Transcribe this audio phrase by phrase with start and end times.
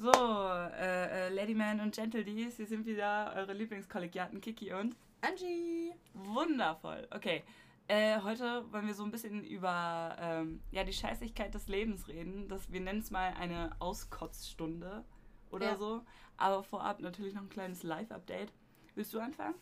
[0.00, 5.92] So, äh, äh, Ladyman und Gentle Dees, hier sind wieder eure Lieblingskollegiaten Kiki und Angie.
[6.14, 7.06] Wundervoll.
[7.10, 7.42] Okay,
[7.86, 12.48] äh, heute wollen wir so ein bisschen über ähm, ja, die Scheißigkeit des Lebens reden.
[12.48, 15.04] Das, wir nennen es mal eine Auskotzstunde
[15.50, 15.76] oder Ja.
[15.76, 16.00] so.
[16.38, 18.50] Aber vorab natürlich noch ein kleines Live-Update.
[18.94, 19.54] Willst du anfangen?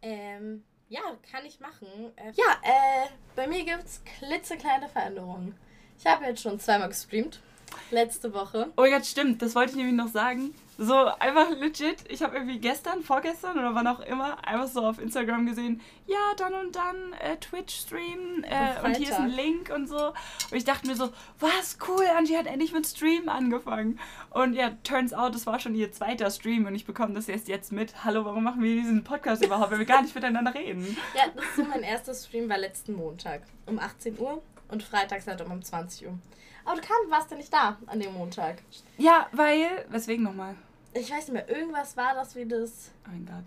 [0.00, 1.86] Ähm, ja, kann ich machen.
[2.16, 5.54] Äh, ja, äh, bei mir gibt's klitzekleine Veränderungen.
[5.98, 7.42] Ich habe jetzt schon zweimal gestreamt.
[7.90, 8.72] Letzte Woche.
[8.76, 10.54] Oh ja, stimmt, das wollte ich nämlich noch sagen.
[10.78, 14.98] So, einfach legit, ich habe irgendwie gestern, vorgestern oder wann auch immer, einfach so auf
[14.98, 19.30] Instagram gesehen, ja, dann und dann äh, Twitch-Stream äh, und hier ist ein.
[19.30, 20.08] Link und so.
[20.08, 23.98] Und ich dachte mir so, was, cool, Angie hat endlich mit Stream angefangen.
[24.28, 27.48] Und ja, turns out, das war schon ihr zweiter Stream und ich bekomme das erst
[27.48, 28.04] jetzt mit.
[28.04, 30.94] Hallo, warum machen wir diesen Podcast überhaupt, wenn wir gar nicht miteinander reden?
[31.14, 35.26] Ja, das ist so mein erster Stream war letzten Montag um 18 Uhr und freitags
[35.26, 36.18] halt um 20 Uhr.
[36.66, 38.56] Aber du kam, warst ja nicht da an dem Montag.
[38.98, 40.56] Ja, weil, weswegen nochmal?
[40.92, 42.90] Ich weiß nicht mehr, irgendwas war das wie das.
[43.06, 43.44] Oh mein Gott.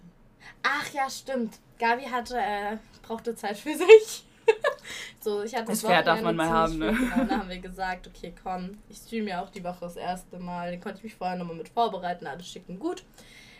[0.63, 1.59] Ach ja, stimmt.
[1.77, 4.25] Gabi hatte, äh, brauchte Zeit für sich.
[5.19, 6.93] so, ich hatte Das Pferd darf man mal haben, ne?
[6.93, 10.39] Genau, dann haben wir gesagt, okay, komm, ich streame ja auch die Woche das erste
[10.39, 10.71] Mal.
[10.71, 13.03] Den konnte ich mich vorher nochmal mit vorbereiten, alles schick und gut.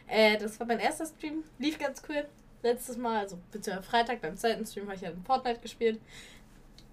[0.08, 2.26] Äh, das war mein erster Stream, lief ganz cool.
[2.62, 6.00] Letztes Mal, also beziehungsweise Freitag beim zweiten Stream, habe ich ja in Fortnite gespielt.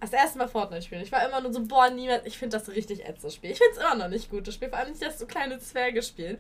[0.00, 1.02] Das erste Mal Fortnite spielen.
[1.02, 2.27] Ich war immer nur so, boah, niemand.
[2.27, 3.50] Ich finde das richtig ätzend Spiel.
[3.50, 4.69] Ich finde es immer noch nicht gut, das Spiel.
[4.69, 6.39] Vor allem nicht, dass so kleine Zwerge spielen.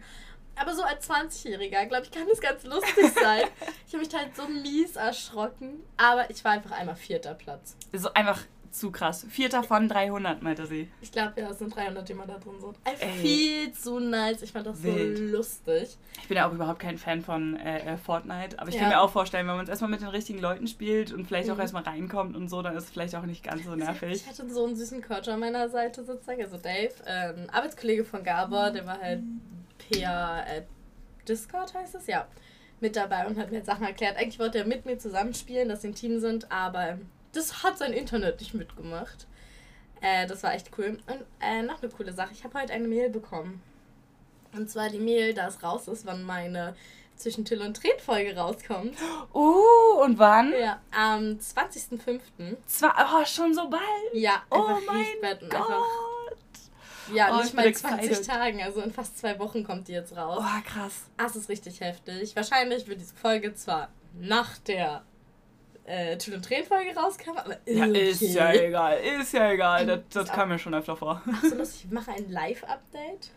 [0.56, 3.44] Aber so als 20-Jähriger, glaube ich, kann das ganz lustig sein.
[3.86, 5.82] ich habe mich halt so mies erschrocken.
[5.96, 7.76] Aber ich war einfach einmal vierter Platz.
[7.92, 8.40] So einfach
[8.78, 9.26] zu krass.
[9.28, 10.88] Vierter von 300, meinte sie.
[11.00, 12.76] Ich glaube, ja, es sind 300, die mal da drin sind.
[12.84, 12.96] Ey.
[13.18, 14.42] viel zu nice.
[14.42, 15.18] Ich fand das Wild.
[15.18, 15.96] so lustig.
[16.20, 18.82] Ich bin ja auch überhaupt kein Fan von äh, äh, Fortnite, aber ich Ja.
[18.82, 21.50] kann mir auch vorstellen, wenn man es erstmal mit den richtigen Leuten spielt und vielleicht
[21.50, 21.60] auch Mhm.
[21.62, 24.12] erstmal reinkommt und so, dann ist es vielleicht auch nicht ganz so nervig.
[24.14, 28.22] Ich hatte so einen süßen Coach an meiner Seite sozusagen, also Dave, ähm, Arbeitskollege von
[28.24, 29.22] Gabor, der war halt
[29.90, 30.62] per äh,
[31.28, 32.26] Discord heißt es, ja,
[32.80, 34.16] mit dabei und hat mir Sachen erklärt.
[34.16, 36.98] Eigentlich wollte er mit mir zusammenspielen, dass sie ein Team sind, aber
[37.36, 39.26] das hat sein Internet nicht mitgemacht.
[40.00, 40.98] Äh, das war echt cool.
[41.06, 43.62] Und äh, noch eine coole Sache, ich habe heute eine Mail bekommen.
[44.52, 46.74] Und zwar die Mail, da es raus ist, wann meine
[47.16, 48.94] zwischen Till und Tret Folge rauskommt.
[49.32, 50.52] Uh, und wann?
[50.52, 52.20] Ja, am 20.05.
[52.66, 53.82] Zwar, oh, schon so bald.
[54.12, 55.06] Ja, Oh mein
[55.48, 55.54] Gott.
[55.54, 55.80] einfach
[57.12, 58.26] Ja, Oh, ich nicht mal 20 excited.
[58.26, 60.42] Tagen, also in fast zwei Wochen kommt die jetzt raus.
[60.42, 61.04] Oh, krass.
[61.24, 62.36] Es ist richtig heftig.
[62.36, 63.88] Wahrscheinlich wird diese Folge zwar
[64.18, 65.02] nach der
[65.86, 68.10] äh, Tüll- und Tränen-Folge rauskommen, aber Ja, okay.
[68.10, 69.86] ist ja egal, ist ja egal.
[69.86, 71.22] Das, Ähm, das ist kam mir schon öfter vor.
[71.32, 73.30] Ach so lustig, ich mache ein Live-Update.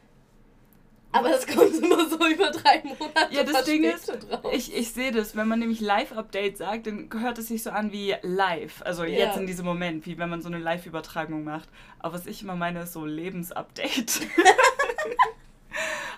[1.12, 4.52] Aber das kommt immer so über drei Monate Ja, das Ding ist, raus.
[4.54, 7.92] Ich, ich sehe das, wenn man nämlich Live-Update sagt, dann hört es sich so an
[7.92, 8.84] wie live.
[8.84, 9.26] Also Ja.
[9.26, 11.68] jetzt in diesem Moment, wie wenn man so eine Live-Übertragung macht.
[11.98, 14.22] Aber was ich immer meine, ist so Lebensupdate.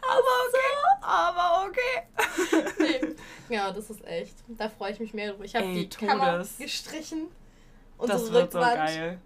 [0.01, 2.65] aber okay, aber okay.
[2.79, 3.15] nee.
[3.55, 4.35] Ja, das ist echt.
[4.47, 5.43] Da freue ich mich mehr drüber.
[5.43, 6.57] Ich habe die Kamera Todes.
[6.57, 7.27] gestrichen.
[7.99, 9.19] Das Unsere wird so geil.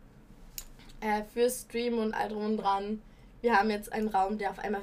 [1.01, 3.01] äh, für Stream und all drum und dran.
[3.41, 4.81] Wir haben jetzt einen Raum, der auf einmal,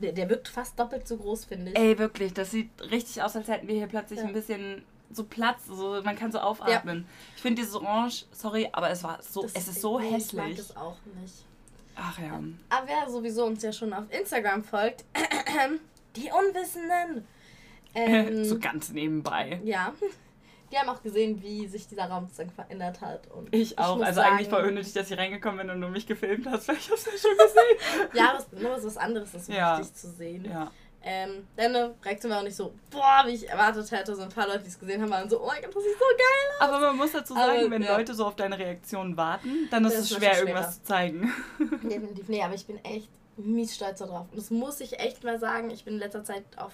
[0.00, 1.78] der, der wirkt fast doppelt so groß, finde ich.
[1.78, 4.26] Ey, wirklich, das sieht richtig aus, als hätten wir hier plötzlich Ja.
[4.26, 7.06] ein bisschen so Platz, so, man kann so aufatmen.
[7.36, 10.32] Ich finde dieses Orange, sorry, aber es war so, Das- es ist so nee, Ich
[10.32, 10.58] mag hässlich.
[10.58, 11.44] es auch nicht.
[12.02, 12.40] Ach ja.
[12.70, 15.04] Aber wer sowieso uns ja schon auf Instagram folgt,
[16.16, 17.26] die Unwissenden.
[17.92, 19.60] Ähm, so ganz nebenbei.
[19.64, 19.92] ja.
[20.70, 23.26] Die haben auch gesehen, wie sich dieser Raum sozusagen verändert hat.
[23.32, 23.96] Und Ich auch.
[23.96, 26.68] muss also eigentlich sagen, voll unnötig, dass ich reingekommen bin und du mich gefilmt hast,
[26.68, 28.08] weil ich hab's ja schon gesehen.
[28.14, 29.76] Ja, was, nur was anderes ist so Ja.
[29.80, 30.44] wichtig zu sehen.
[30.44, 30.70] ja.
[31.02, 34.14] Ähm, deine Reaktion war auch nicht so, boah, wie ich erwartet hätte.
[34.14, 35.94] So ein paar Leute, die es gesehen haben, waren so, oh mein Gott, das sieht
[35.94, 36.68] so geil aus.
[36.68, 37.96] Aber man muss dazu Aber, sagen, wenn ja.
[37.96, 41.32] Leute so auf deine Reaktion warten, dann ist es schwer, irgendwas zu zeigen.
[41.82, 42.28] Definitiv.
[42.28, 44.26] Nee, aber ich bin echt mies stolz darauf.
[44.30, 45.70] Und das muss ich echt mal sagen.
[45.70, 46.72] Ich bin in letzter Zeit auf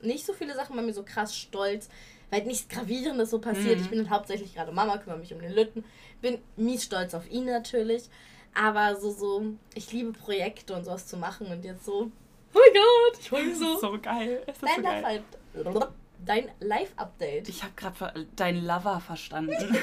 [0.00, 1.88] nicht so viele Sachen bei mir so krass stolz,
[2.30, 3.78] weil nichts Gravierendes so passiert.
[3.78, 3.84] Mhm.
[3.84, 5.84] Ich bin halt hauptsächlich gerade Mama, kümmere mich um den Lütten.
[6.22, 8.08] Bin mies stolz auf ihn natürlich.
[8.54, 12.10] Aber so, so, ich liebe Projekte und sowas zu machen und jetzt so,
[12.54, 13.74] oh mein Gott, ich freue mich Das so.
[13.74, 14.42] ist so geil.
[14.46, 15.02] Es ist Dein so geil.
[15.64, 15.88] Live-
[16.24, 17.48] Dein Live-Update.
[17.48, 19.52] Ich habe gerade dein Lover verstanden.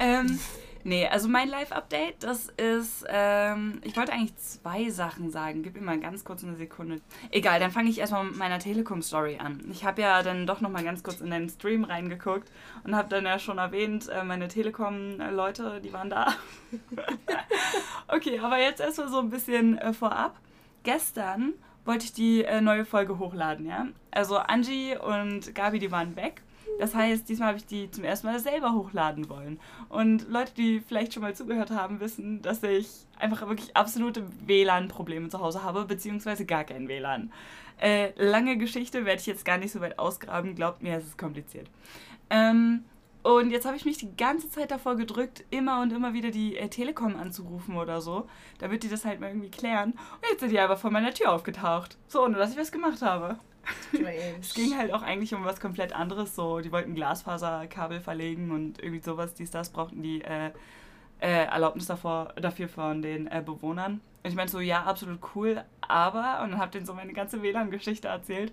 [0.00, 0.40] ähm,
[0.82, 5.62] nee, also mein Live-Update, das ist, ähm, ich wollte eigentlich zwei Sachen sagen.
[5.62, 7.00] Gib mir mal ganz kurz eine Sekunde.
[7.30, 9.64] Egal, dann fange ich erstmal mit meiner Telekom-Story an.
[9.70, 12.50] Ich habe ja dann doch nochmal ganz kurz in den Stream reingeguckt
[12.82, 16.34] und habe dann ja schon erwähnt, äh, meine Telekom-Leute, die waren da.
[18.08, 20.36] okay, aber jetzt erstmal so ein bisschen äh, vorab.
[20.82, 23.86] Gestern wollte ich die äh, neue Folge hochladen, ja.
[24.10, 26.42] Also Angie und Gabi, die waren weg.
[26.78, 29.60] Das heißt, diesmal habe ich die zum ersten Mal selber hochladen wollen.
[29.88, 32.88] Und Leute, die vielleicht schon mal zugehört haben, wissen, dass ich
[33.18, 37.32] einfach wirklich absolute WLAN-Probleme zu Hause habe, beziehungsweise gar kein WLAN.
[37.80, 40.54] Äh, lange Geschichte werde ich jetzt gar nicht so weit ausgraben.
[40.54, 41.68] Glaubt mir, es ist kompliziert.
[42.30, 42.84] Ähm,
[43.22, 46.56] und jetzt habe ich mich die ganze Zeit davor gedrückt, immer und immer wieder die
[46.56, 48.28] äh, Telekom anzurufen oder so,
[48.58, 49.92] damit die das halt mal irgendwie klären.
[49.92, 51.96] Und jetzt sind die einfach vor meiner Tür aufgetaucht.
[52.08, 53.38] So, ohne dass ich was gemacht habe.
[54.40, 56.34] es ging halt auch eigentlich um was komplett anderes.
[56.34, 60.50] So, die wollten Glasfaserkabel verlegen und irgendwie sowas, dies, das brauchten die äh,
[61.20, 64.00] äh, Erlaubnis davor, dafür von den äh, Bewohnern.
[64.24, 67.42] Und ich meinte so, ja, absolut cool, aber, und dann hab denen so meine ganze
[67.42, 68.52] WLAN-Geschichte erzählt.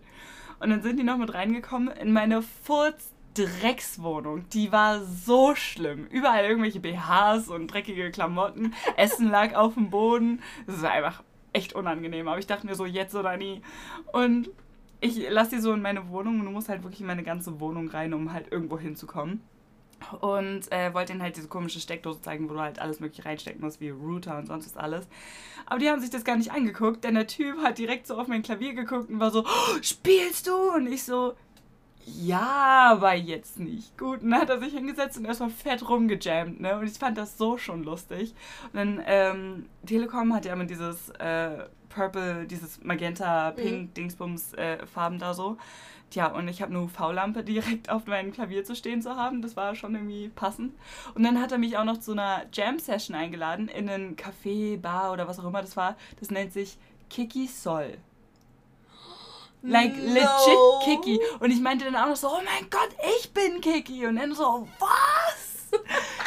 [0.60, 4.48] Und dann sind die noch mit reingekommen in meine Furz Dreckswohnung.
[4.50, 6.08] Die war so schlimm.
[6.08, 8.74] Überall irgendwelche BHs und dreckige Klamotten.
[8.98, 10.42] Essen lag auf dem Boden.
[10.68, 11.24] Das war einfach
[11.54, 12.28] echt unangenehm.
[12.28, 13.62] Aber ich dachte mir so, jetzt oder nie.
[14.12, 14.50] Und
[15.02, 17.60] ich lasse die so in meine Wohnung und du musst halt wirklich in meine ganze
[17.60, 19.42] Wohnung rein, um halt irgendwo hinzukommen.
[20.22, 23.62] Und äh, wollte ihnen halt diese komische Steckdose zeigen, wo du halt alles mögliche reinstecken
[23.62, 25.08] musst, wie Router und sonst was alles.
[25.66, 28.28] Aber die haben sich das gar nicht angeguckt, denn der Typ hat direkt so auf
[28.28, 30.56] mein Klavier geguckt und war so, oh, spielst du?
[30.74, 31.34] Und ich so,
[32.18, 33.98] ja, aber jetzt nicht.
[33.98, 36.78] Gut, und dann hat er sich hingesetzt und erstmal fett rumgejammt, ne?
[36.78, 38.34] Und ich fand das so schon lustig.
[38.74, 43.52] Und dann, ähm, Telekom hat ja immer dieses äh, Purple, dieses Magenta.
[43.52, 43.94] Pink, mhm.
[43.94, 45.58] Dingsbums, äh, Farben da so.
[46.10, 49.42] Tja, und ich habe eine UV-Lampe direkt auf meinem Klavier zu stehen zu haben.
[49.42, 50.74] Das war schon irgendwie passend.
[51.14, 55.12] Und dann hat er mich auch noch zu einer Jam-Session eingeladen in einen Café, Bar
[55.12, 55.96] oder was auch immer das war.
[56.20, 56.78] Das nennt sich
[57.10, 57.98] Kiki Sol.
[59.62, 60.14] Like no.
[60.14, 61.20] legit Kiki.
[61.40, 62.90] Und ich meinte dann auch noch so, oh mein Gott,
[63.20, 64.06] ich bin Kiki.
[64.06, 65.70] Und dann so, was?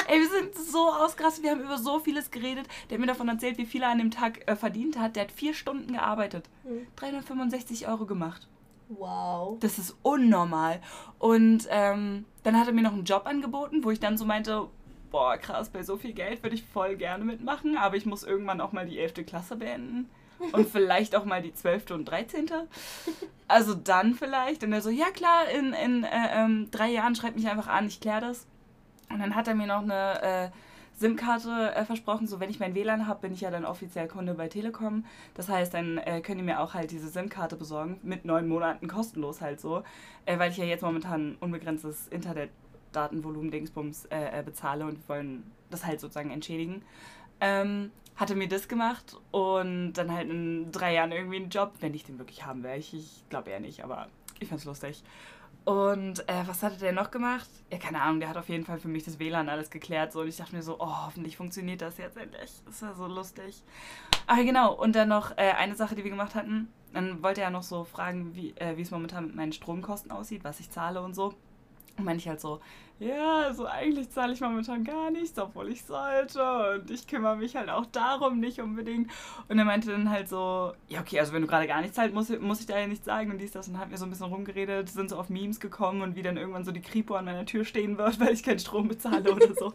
[0.09, 2.67] Ey, wir sind so ausgerastet, wir haben über so vieles geredet.
[2.89, 5.17] Der hat mir davon erzählt, wie viel er an dem Tag äh, verdient hat.
[5.17, 6.49] Der hat vier Stunden gearbeitet.
[6.65, 6.87] Hm.
[6.97, 8.47] 365 Euro gemacht.
[8.89, 9.59] Wow.
[9.61, 10.81] Das ist unnormal.
[11.19, 14.69] Und ähm, dann hat er mir noch einen Job angeboten, wo ich dann so meinte,
[15.11, 18.61] boah, krass, bei so viel Geld würde ich voll gerne mitmachen, aber ich muss irgendwann
[18.61, 19.27] auch mal die 11.
[19.27, 20.11] Klasse beenden
[20.53, 21.91] und vielleicht auch mal die 12.
[21.93, 22.51] und 13.
[23.49, 24.65] Also dann vielleicht.
[24.65, 27.87] Und er so, ja klar, in, in äh, ähm, drei Jahren schreibt mich einfach an,
[27.87, 28.47] ich kläre das.
[29.11, 30.51] Und dann hat er mir noch eine äh,
[30.99, 34.35] SIM-Karte äh, versprochen, so wenn ich mein WLAN habe, bin ich ja dann offiziell Kunde
[34.35, 35.05] bei Telekom.
[35.35, 38.89] Das heißt, dann äh, können die mir auch halt diese SIM-Karte besorgen, mit neun Monaten
[38.89, 39.83] kostenlos halt so,
[40.27, 45.51] äh, weil ich ja jetzt momentan unbegrenztes Internetdatenvolumen Dingsbums äh, äh, bezahle und wir wollen
[45.71, 46.83] das halt sozusagen entschädigen.
[47.41, 47.91] Ähm,
[48.23, 52.05] hatte mir das gemacht und dann halt in drei Jahren irgendwie einen Job, wenn ich
[52.05, 52.79] den wirklich haben werde.
[52.79, 54.07] Ich, ich glaube eher nicht, aber
[54.39, 55.03] ich fand's lustig.
[55.65, 57.49] Und äh, was hatte der noch gemacht?
[57.71, 60.13] Ja, keine Ahnung, der hat auf jeden Fall für mich das WLAN alles geklärt.
[60.13, 62.51] So, und ich dachte mir so, oh, hoffentlich funktioniert das jetzt endlich.
[62.65, 63.63] Das war so lustig.
[64.27, 66.69] Ach genau, und dann noch äh, eine Sache, die wir gemacht hatten.
[66.93, 70.61] Dann wollte er noch so fragen, wie äh, es momentan mit meinen Stromkosten aussieht, was
[70.61, 71.35] ich zahle und so.
[71.97, 72.61] Und meine ich halt so,
[73.03, 76.41] ja, also eigentlich zahle ich momentan gar nichts, obwohl ich sollte.
[76.75, 79.11] Und ich kümmere mich halt auch darum nicht unbedingt.
[79.49, 82.15] Und er meinte dann halt so, ja, okay, also wenn du gerade gar nichts zahlst,
[82.15, 83.67] muss, muss ich da ja nichts sagen und dies, das.
[83.67, 86.37] Und hat mir so ein bisschen rumgeredet, sind so auf Memes gekommen und wie dann
[86.37, 89.53] irgendwann so die Kripo an meiner Tür stehen wird, weil ich keinen Strom bezahle oder
[89.55, 89.73] so.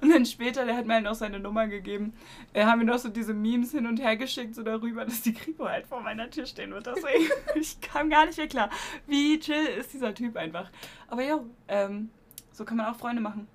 [0.00, 2.12] Und dann später, der hat mir halt noch seine Nummer gegeben,
[2.52, 5.34] äh, haben mir noch so diese Memes hin und her geschickt, so darüber, dass die
[5.34, 6.86] Kripo halt vor meiner Tür stehen wird.
[6.86, 7.24] Deswegen,
[7.56, 8.70] ich kam gar nicht mehr klar.
[9.08, 10.70] Wie chill ist dieser Typ einfach.
[11.08, 12.10] Aber ja, ähm,
[12.58, 13.46] so kann man auch Freunde machen.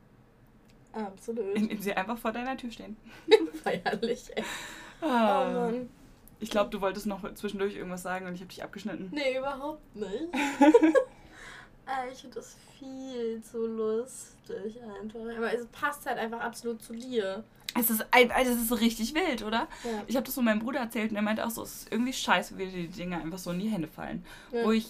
[0.93, 1.55] Absolut.
[1.55, 2.95] Indem sie einfach vor deiner Tür stehen.
[3.63, 4.43] Feierlich, ey.
[5.01, 5.49] Ah.
[5.49, 5.89] Oh Mann.
[6.39, 9.09] Ich glaube, du wolltest noch zwischendurch irgendwas sagen und ich habe dich abgeschnitten.
[9.11, 10.29] Nee, überhaupt nicht.
[11.85, 15.19] Ah, ich finde das viel zu lustig einfach.
[15.35, 17.43] Aber es passt halt einfach absolut zu dir.
[17.77, 19.67] Es ist, es ist richtig wild, oder?
[19.83, 20.03] Ja.
[20.07, 22.13] Ich habe das von meinem Bruder erzählt und er meinte auch so, es ist irgendwie
[22.13, 24.23] scheiße, wie die Dinge einfach so in die Hände fallen.
[24.53, 24.63] Ja.
[24.63, 24.87] Wo ich,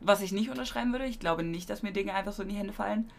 [0.00, 2.56] was ich nicht unterschreiben würde, ich glaube nicht, dass mir Dinge einfach so in die
[2.56, 3.10] Hände fallen.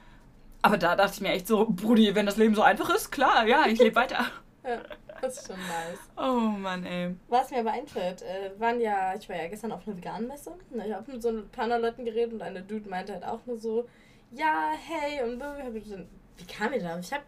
[0.61, 3.47] Aber da dachte ich mir echt so, Brudi, wenn das Leben so einfach ist, klar,
[3.47, 4.27] ja, ich lebe weiter.
[4.63, 4.81] ja,
[5.21, 5.99] das ist schon nice.
[6.17, 7.15] Oh Mann, ey.
[7.29, 10.51] Was mir aber einfällt, äh, waren ja, ich war ja gestern auf einer veganen Messe.
[10.69, 13.39] Ne, ich habe mit so ein paar Leuten geredet und eine Dude meinte halt auch
[13.45, 13.87] nur so,
[14.31, 15.41] ja, hey, und
[16.37, 16.99] wie kam ihr da?
[16.99, 17.23] Ich habe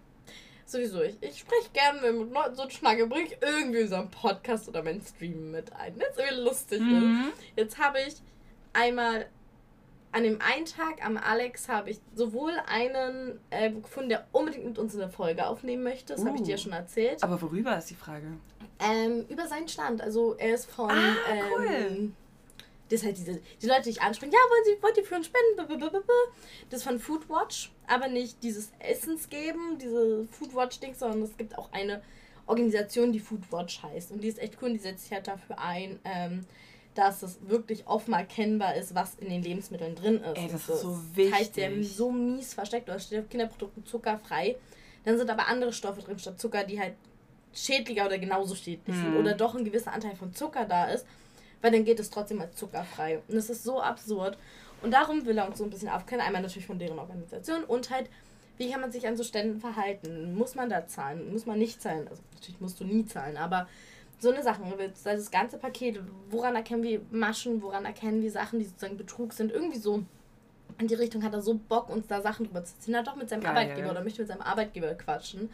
[0.66, 4.68] sowieso, ich, ich spreche gerne mit Leuten so Schnacke, bringe ich irgendwie so einen Podcast
[4.70, 7.32] oder meinen Stream mit ein, wenn es irgendwie lustig mhm.
[7.36, 7.44] ist.
[7.56, 8.16] Jetzt habe ich
[8.74, 9.28] einmal
[10.14, 14.78] an dem einen Tag am Alex habe ich sowohl einen äh, gefunden, der unbedingt mit
[14.78, 16.14] uns eine Folge aufnehmen möchte.
[16.14, 16.60] Das uh, habe ich dir uh.
[16.60, 17.24] schon erzählt.
[17.24, 18.28] Aber worüber ist die Frage?
[18.80, 20.02] Ähm, über seinen Stand.
[20.02, 20.92] Also er ist von.
[20.92, 21.16] Ah,
[21.58, 21.68] cool.
[21.68, 22.16] Ähm,
[22.90, 25.16] das ist halt diese, die Leute, die dich ansprechen, ja, wollen Sie, wollt ihr für
[25.16, 25.58] uns spenden?
[26.70, 31.72] Das ist von Foodwatch, aber nicht dieses Essens geben, diese Foodwatch-Dings, sondern es gibt auch
[31.72, 32.04] eine
[32.46, 34.12] Organisation, die Foodwatch heißt.
[34.12, 36.46] Und die ist echt cool und die setzt sich halt dafür ein, ähm,
[36.96, 40.38] dass es wirklich offen erkennbar ist, was in den Lebensmitteln drin ist.
[40.38, 40.74] Ey, das so.
[40.74, 41.34] ist so wichtig.
[41.34, 42.90] Heißt ja so mies versteckt.
[42.90, 44.56] Da steht auf Kinderprodukten zuckerfrei.
[45.06, 46.94] Dann sind aber andere Stoffe drin statt Zucker, die halt
[47.54, 49.12] schädlicher oder genauso schädlich sind.
[49.12, 49.18] Mhm.
[49.18, 51.06] Oder doch ein gewisser Anteil von Zucker da ist.
[51.62, 53.22] Weil dann geht es trotzdem als zuckerfrei.
[53.28, 54.38] Und das ist so absurd.
[54.82, 56.22] Und darum will er uns so ein bisschen aufklären.
[56.22, 58.10] Einmal natürlich von deren Organisation und halt,
[58.58, 60.36] wie kann man sich an so Ständen verhalten?
[60.36, 61.32] Muss man da zahlen?
[61.32, 62.08] Muss man nicht zahlen?
[62.10, 63.68] Also natürlich musst du nie zahlen, aber
[64.20, 68.60] so eine Sache, also das ganze Paket, woran erkennen wir Maschen, woran erkennen wir Sachen,
[68.60, 70.04] die sozusagen Betrug sind, irgendwie so
[70.80, 72.94] in die Richtung hat er so Bock, uns da Sachen drüber zu ziehen.
[72.94, 73.52] Er hat doch mit seinem Geil.
[73.52, 75.50] Arbeitgeber oder möchte mit seinem Arbeitgeber quatschen.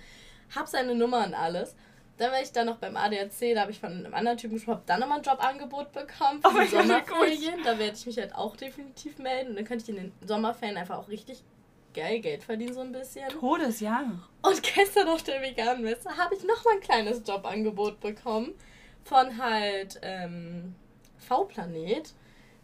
[0.56, 1.76] Hab seine Nummer und alles.
[2.18, 4.80] Dann war ich dann noch beim ADAC, da habe ich von einem anderen Typen gesprochen,
[4.80, 7.64] hab dann nochmal ein Jobangebot bekommen Oh für mein die Sommerferien.
[7.64, 9.52] Da werde ich mich halt auch definitiv melden.
[9.52, 11.44] Und dann könnte ich in den Sommerferien einfach auch richtig
[11.94, 13.28] geil Geld verdienen, so ein bisschen.
[13.30, 14.04] Todes, ja.
[14.42, 18.54] Und gestern auf der veganen Messe habe ich nochmal ein kleines Jobangebot bekommen
[19.04, 20.76] von halt ähm,
[21.18, 22.14] V-Planet.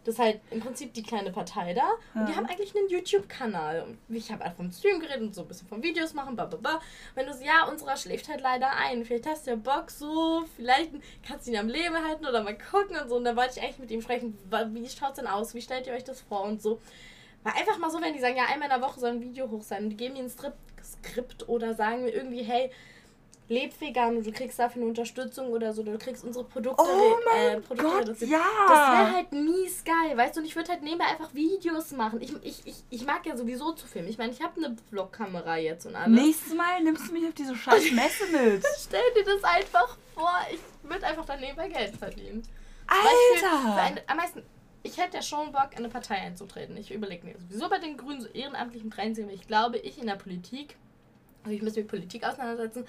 [0.04, 1.88] Das ist halt im Prinzip die kleine Partei da.
[2.14, 2.36] Und die Ja.
[2.38, 3.82] haben eigentlich einen YouTube-Kanal.
[3.82, 6.48] Und ich habe einfach vom Stream geredet und so ein bisschen von Videos machen, bla.
[7.16, 9.04] Wenn du so, ja, unserer schläft halt leider ein.
[9.04, 10.92] Vielleicht hast du ja Bock, so, vielleicht
[11.26, 13.16] kannst du ihn am Leben halten oder mal gucken und so.
[13.16, 14.38] Und da wollte ich eigentlich mit ihm sprechen,
[14.72, 15.54] wie schaut's denn aus?
[15.54, 16.80] Wie stellt ihr euch das vor und so.
[17.46, 19.48] War einfach mal so, wenn die sagen, ja, einmal in der Woche soll ein Video
[19.50, 22.70] hoch sein und die geben mir ein Strip Skript oder sagen mir irgendwie, hey,
[23.48, 27.16] leb vegan und du kriegst dafür eine Unterstützung oder so, du kriegst unsere Produkte, Oh
[27.34, 28.40] äh, mein Produkte Gott, ja.
[28.68, 32.20] Das wäre halt mies geil, weißt du, und ich würde halt nebenbei einfach Videos machen.
[32.20, 34.08] Ich, ich, ich, ich mag ja sowieso zu filmen.
[34.08, 36.20] Ich meine, ich habe eine Vlogkamera jetzt und alles.
[36.20, 38.64] Nächstes Mal nimmst du mich auf diese scheiß Messe mit.
[38.80, 42.42] Stell dir das einfach vor, ich würde einfach dann nebenbei Geld verdienen.
[42.88, 43.46] Für- Für
[43.80, 44.02] Alter!
[44.08, 44.42] am meisten,
[44.86, 46.76] ich hätte ja schon Bock, in eine Partei einzutreten.
[46.76, 49.98] Ich überlege mir sowieso bei den Grünen so ehrenamtlich mit reinziehen, weil ich glaube, ich
[49.98, 50.76] in der Politik,
[51.42, 52.86] also ich müsste mit Politik auseinandersetzen,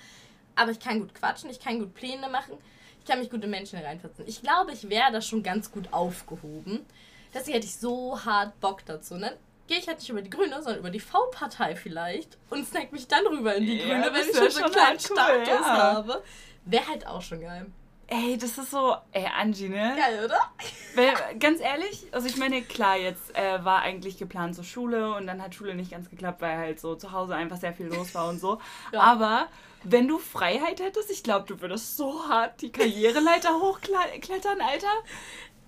[0.56, 2.54] aber ich kann gut quatschen, ich kann gut Pläne machen,
[3.00, 4.26] ich kann mich gut in Menschen reinversetzen.
[4.28, 6.86] Ich glaube, ich wäre da schon ganz gut aufgehoben.
[7.34, 9.16] Deswegen hätte ich so hart Bock dazu.
[9.16, 9.34] Und dann
[9.68, 13.08] gehe ich halt nicht über die Grüne, sondern über die V-Partei vielleicht und snack mich
[13.08, 15.94] dann rüber in die Ja, Grüne, wenn ich schon so einen kleinen cool, Status ja.
[15.94, 16.24] habe.
[16.66, 17.68] Wäre halt auch schon geil.
[18.10, 19.96] Ey, das ist so, ey, Angie, ne?
[19.98, 20.40] Geil, oder?
[20.96, 25.28] Weil, ganz ehrlich, also ich meine, klar, jetzt äh, war eigentlich geplant zur Schule und
[25.28, 28.16] dann hat Schule nicht ganz geklappt, weil halt so zu Hause einfach sehr viel los
[28.16, 28.62] war und so.
[28.94, 29.02] Ja.
[29.02, 29.48] Aber
[29.84, 34.88] wenn du Freiheit hättest, ich glaube, du würdest so hart die Karriereleiter hochklettern, Alter.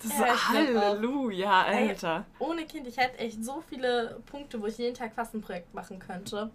[0.01, 0.47] Das Ja, ist.
[0.47, 2.25] Halleluja, Ey, Alter.
[2.39, 5.73] ohne Kind, ich hätte echt so viele Punkte, wo ich jeden Tag fast ein Projekt
[5.73, 6.49] machen könnte.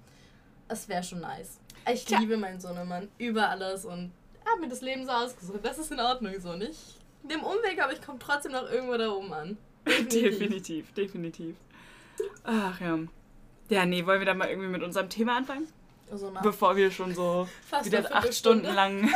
[0.66, 1.58] Es wäre schon nice.
[1.92, 2.18] Ich Tja.
[2.20, 4.12] liebe meinen Sohnemann über alles und
[4.54, 5.61] habe mir das Leben so ausgesucht.
[5.62, 6.78] Das ist in Ordnung so nicht.
[7.23, 9.56] Dem Umweg, aber ich komme trotzdem noch irgendwo da oben an.
[9.87, 11.56] Definitiv, definitiv.
[12.44, 12.99] Ach ja.
[13.70, 15.66] Ja, nee, wollen wir da mal irgendwie mit unserem Thema anfangen?
[16.11, 18.32] Also Bevor wir schon so fast wieder acht.
[18.34, 19.11] Stunden lang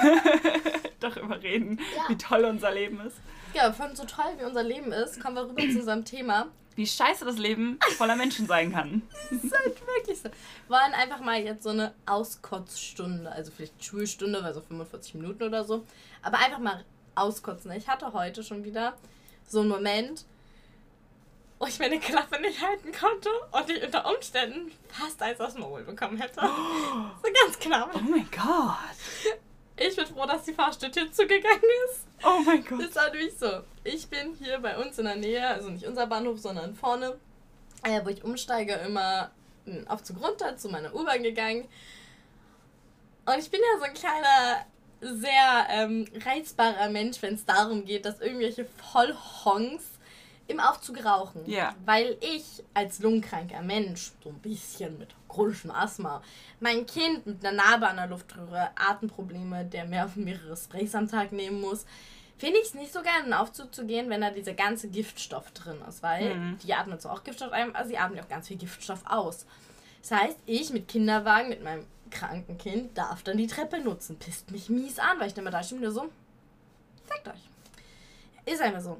[1.00, 2.08] darüber reden, Ja.
[2.08, 3.16] wie toll unser Leben ist.
[3.54, 6.48] Ja, von so toll wie unser Leben ist, kommen wir rüber zu unserem Thema.
[6.78, 9.02] Wie scheiße das Leben voller Menschen sein kann.
[9.30, 10.28] Das ist halt wirklich so.
[10.68, 15.64] Wollen einfach mal jetzt so eine Auskotzstunde, also vielleicht Schulstunde, weil so 45 Minuten oder
[15.64, 15.84] so,
[16.22, 16.84] aber einfach mal
[17.16, 17.72] auskotzen.
[17.72, 18.96] Ich hatte heute schon wieder
[19.44, 20.24] so einen Moment,
[21.58, 25.62] wo ich meine Klappe nicht halten konnte und ich unter Umständen fast eins aus dem
[25.62, 26.40] Maul bekommen hätte.
[26.40, 27.90] So ganz knapp.
[27.92, 29.38] Oh mein Gott.
[29.78, 32.06] Ich bin froh, dass die Fahrstuhltür zugegangen ist.
[32.24, 32.82] Oh mein Gott.
[32.82, 33.62] Das war nämlich so.
[33.84, 37.16] Ich bin hier bei uns in der Nähe, also nicht unser Bahnhof, sondern vorne,
[37.84, 39.30] äh, wo ich umsteige, immer
[39.66, 41.68] einen Aufzug runter zu meiner U-Bahn gegangen.
[43.26, 44.66] Und ich bin ja so ein kleiner,
[45.00, 49.84] sehr ähm, reizbarer Mensch, wenn es darum geht, dass irgendwelche Vollhongs
[50.48, 51.42] im Aufzug rauchen.
[51.46, 51.74] Ja.
[51.84, 56.20] Weil ich als lungenkranker Mensch, so ein bisschen mit chronischem Asthma,
[56.60, 61.30] mein Kind mit einer Narbe an der Luftröhre, Atemprobleme, der mehr mehrere Sprays am Tag
[61.32, 61.86] nehmen muss,
[62.38, 64.88] finde ich es nicht so geil, in den Aufzug zu gehen, wenn da dieser ganze
[64.88, 66.02] Giftstoff drin ist.
[66.02, 66.58] Weil Mhm.
[66.58, 69.46] die atmen zwar auch Giftstoff ein, aber sie atmen auch ganz viel Giftstoff aus.
[70.02, 74.18] Das heißt, ich mit Kinderwagen, mit meinem kranken Kind, darf dann die Treppe nutzen.
[74.18, 76.08] Pisst mich mies an, weil ich dann immer da stehe und mir so,
[77.06, 78.52] zeigt euch.
[78.52, 78.98] Ist einfach so.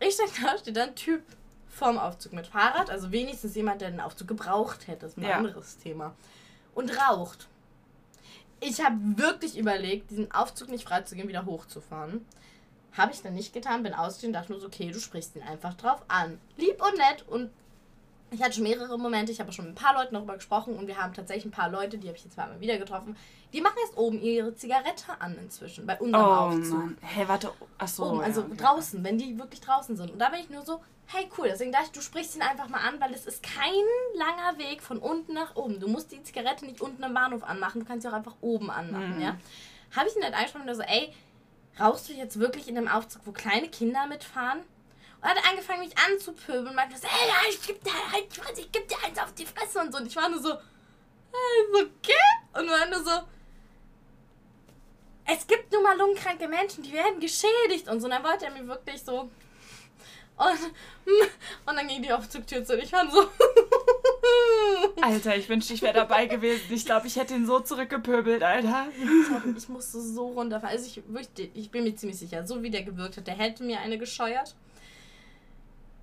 [0.00, 1.22] Ich steig da, steht da ein Typ
[1.70, 5.36] vorm Aufzug mit Fahrrad, also wenigstens jemand, der den Aufzug gebraucht hätte, ist ein Ja.
[5.36, 6.14] anderes Thema.
[6.74, 7.48] Und raucht.
[8.60, 12.26] Ich habe wirklich überlegt, diesen Aufzug nicht freizugeben, wieder hochzufahren.
[12.92, 15.74] Habe ich dann nicht getan, bin ausgestiegen, dachte nur so, okay, du sprichst ihn einfach
[15.74, 16.38] drauf an.
[16.56, 17.50] Lieb und nett und
[18.30, 20.86] ich hatte schon mehrere Momente, ich habe schon mit ein paar Leuten darüber gesprochen und
[20.86, 23.16] wir haben tatsächlich ein paar Leute, die habe ich jetzt zweimal wieder getroffen,
[23.52, 26.98] die machen erst oben ihre Zigarette an inzwischen, bei unserem Oh Aufzug Mann.
[27.02, 27.50] Hä, warte.
[27.78, 28.08] Achso.
[28.08, 30.10] oben, also draußen, wenn die wirklich draußen sind.
[30.12, 32.68] Und da bin ich nur so, hey cool, deswegen dachte ich, du sprichst ihn einfach
[32.68, 33.72] mal an, weil es ist kein
[34.16, 35.80] langer Weg von unten nach oben.
[35.80, 38.70] Du musst die Zigarette nicht unten am Bahnhof anmachen, du kannst sie auch einfach oben
[38.70, 39.22] anmachen, Mhm.
[39.22, 39.36] ja.
[39.96, 41.12] Habe ich ihn halt angesprochen und so, ey,
[41.80, 44.60] rauchst du jetzt wirklich in einem Aufzug, wo kleine Kinder mitfahren?
[45.22, 48.88] Und hat angefangen, mich anzupöbeln und meinte, ey, ja, ich geb dir halt, ich geb
[48.88, 49.98] dir eins auf die Fresse und so.
[49.98, 52.12] Und ich war nur so, äh, okay?
[52.54, 53.26] Und war nur so,
[55.32, 58.06] es gibt nun mal lungenkranke Menschen, die werden geschädigt und so.
[58.06, 59.30] Und dann wollte er mir wirklich so.
[60.40, 60.58] Und,
[61.66, 63.28] und dann ging die Aufzugtür zu und ich war so.
[65.02, 66.64] Alter, ich wünschte, ich wäre dabei gewesen.
[66.70, 68.88] Ich glaube, ich hätte ihn so zurückgepöbelt, Alter.
[68.96, 70.78] Ich, ich musste so runterfallen.
[70.78, 71.02] Also ich,
[71.54, 74.54] ich bin mir ziemlich sicher, so wie der gewirkt hat, der hätte mir eine gescheuert.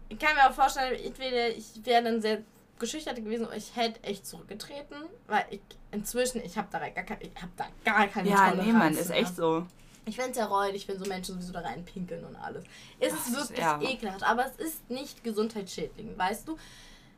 [0.09, 2.43] Ich kann mir auch vorstellen, entweder ich wäre dann sehr
[2.79, 4.97] geschüchtert gewesen oder ich hätte echt zurückgetreten,
[5.27, 5.61] weil ich
[5.91, 9.09] inzwischen, ich habe da gar, kein, ich hab da gar keine Ja, nee, Mann, ist
[9.09, 9.65] echt so.
[10.05, 12.63] Ich finde es ja räudig, wenn so Menschen sowieso da reinpinkeln und alles.
[12.99, 13.81] Es ist wirklich ja.
[13.81, 16.57] ekelhaft, aber es ist nicht gesundheitsschädlich, weißt du?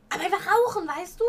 [0.10, 1.24] Aber einfach rauchen, weißt du?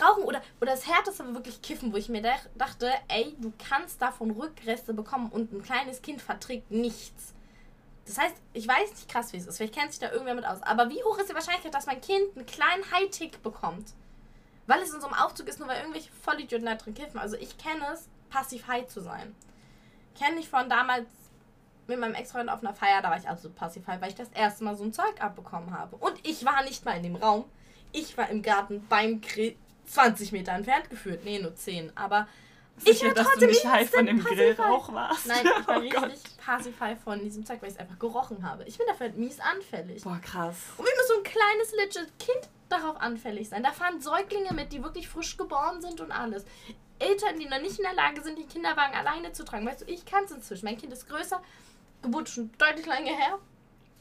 [0.00, 2.22] Rauchen oder, oder das härteste aber wirklich kiffen, wo ich mir
[2.56, 7.33] dachte, ey, du kannst davon Rückreste bekommen und ein kleines Kind verträgt nichts.
[8.06, 9.56] Das heißt, ich weiß nicht krass, wie es ist.
[9.56, 10.62] Vielleicht kennt sich da irgendwer mit aus.
[10.62, 13.92] Aber wie hoch ist die Wahrscheinlichkeit, dass mein Kind einen kleinen High-Tick bekommt?
[14.66, 17.18] Weil es in so einem Aufzug ist, nur weil irgendwelche Vollidioten da drin kiffen.
[17.18, 19.34] Also ich kenne es, passiv high zu sein.
[20.18, 21.06] Kenne ich von damals
[21.86, 24.30] mit meinem Ex-Freund auf einer Feier, da war ich absolut passiv high, weil ich das
[24.30, 25.96] erste Mal so ein Zeug abbekommen habe.
[25.96, 27.44] Und ich war nicht mal in dem Raum.
[27.92, 29.56] Ich war im Garten beim Grill
[29.86, 31.24] 20 Meter entfernt geführt.
[31.24, 31.96] Nee, nur 10.
[31.96, 32.26] Aber
[32.84, 35.26] ich war dass du nicht high von dem Grillrauch warst.
[35.26, 36.36] Nein, ich war oh richtig
[36.78, 36.98] Gott.
[37.02, 38.64] von diesem Zeug, weil ich es einfach gerochen habe.
[38.64, 40.02] Ich bin dafür halt mies anfällig.
[40.02, 40.56] Boah, krass.
[40.76, 43.62] Und wie muss so ein kleines, legit Kind darauf anfällig sein?
[43.62, 46.44] Da fahren Säuglinge mit, die wirklich frisch geboren sind und alles.
[46.98, 49.66] Eltern, die noch nicht in der Lage sind, den Kinderwagen alleine zu tragen.
[49.66, 50.64] Weißt du, ich kann es inzwischen.
[50.64, 51.40] Mein Kind ist größer,
[52.02, 53.38] Geburt schon deutlich lange her.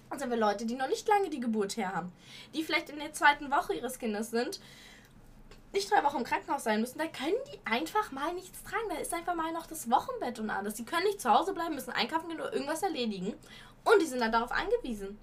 [0.09, 2.11] Und sind wir Leute, die noch nicht lange die Geburt her haben.
[2.53, 4.59] Die vielleicht in der zweiten Woche ihres Kindes sind
[5.73, 8.89] nicht drei Wochen im Krankenhaus sein müssen, da können die einfach mal nichts tragen.
[8.89, 10.75] Da ist einfach mal noch das Wochenbett und alles.
[10.75, 13.33] Die können nicht zu Hause bleiben, müssen einkaufen gehen oder irgendwas erledigen.
[13.83, 15.17] Und die sind dann darauf angewiesen.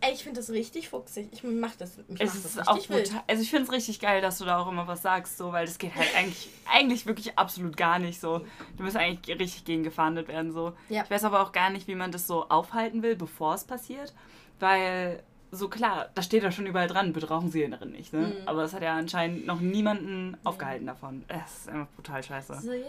[0.00, 1.28] Ey, ich finde das richtig fuchsig.
[1.32, 3.22] Ich mach das, mich es ist das auch brutal.
[3.26, 5.64] Also ich finde es richtig geil, dass du da auch immer was sagst, so, weil
[5.64, 8.40] das geht halt eigentlich, eigentlich wirklich absolut gar nicht so.
[8.76, 10.74] Du musst eigentlich richtig gegen gefahndet werden, so.
[10.90, 11.04] Ja.
[11.04, 14.12] Ich weiß aber auch gar nicht, wie man das so aufhalten will, bevor es passiert.
[14.60, 15.22] Weil
[15.54, 18.12] so klar, da steht ja schon überall dran, bitte rauchen Sie darin nicht.
[18.12, 18.20] Ne?
[18.20, 18.48] Mhm.
[18.48, 21.24] Aber das hat ja anscheinend noch niemanden aufgehalten davon.
[21.28, 22.60] Es ist einfach brutal scheiße.
[22.60, 22.82] So, yeah,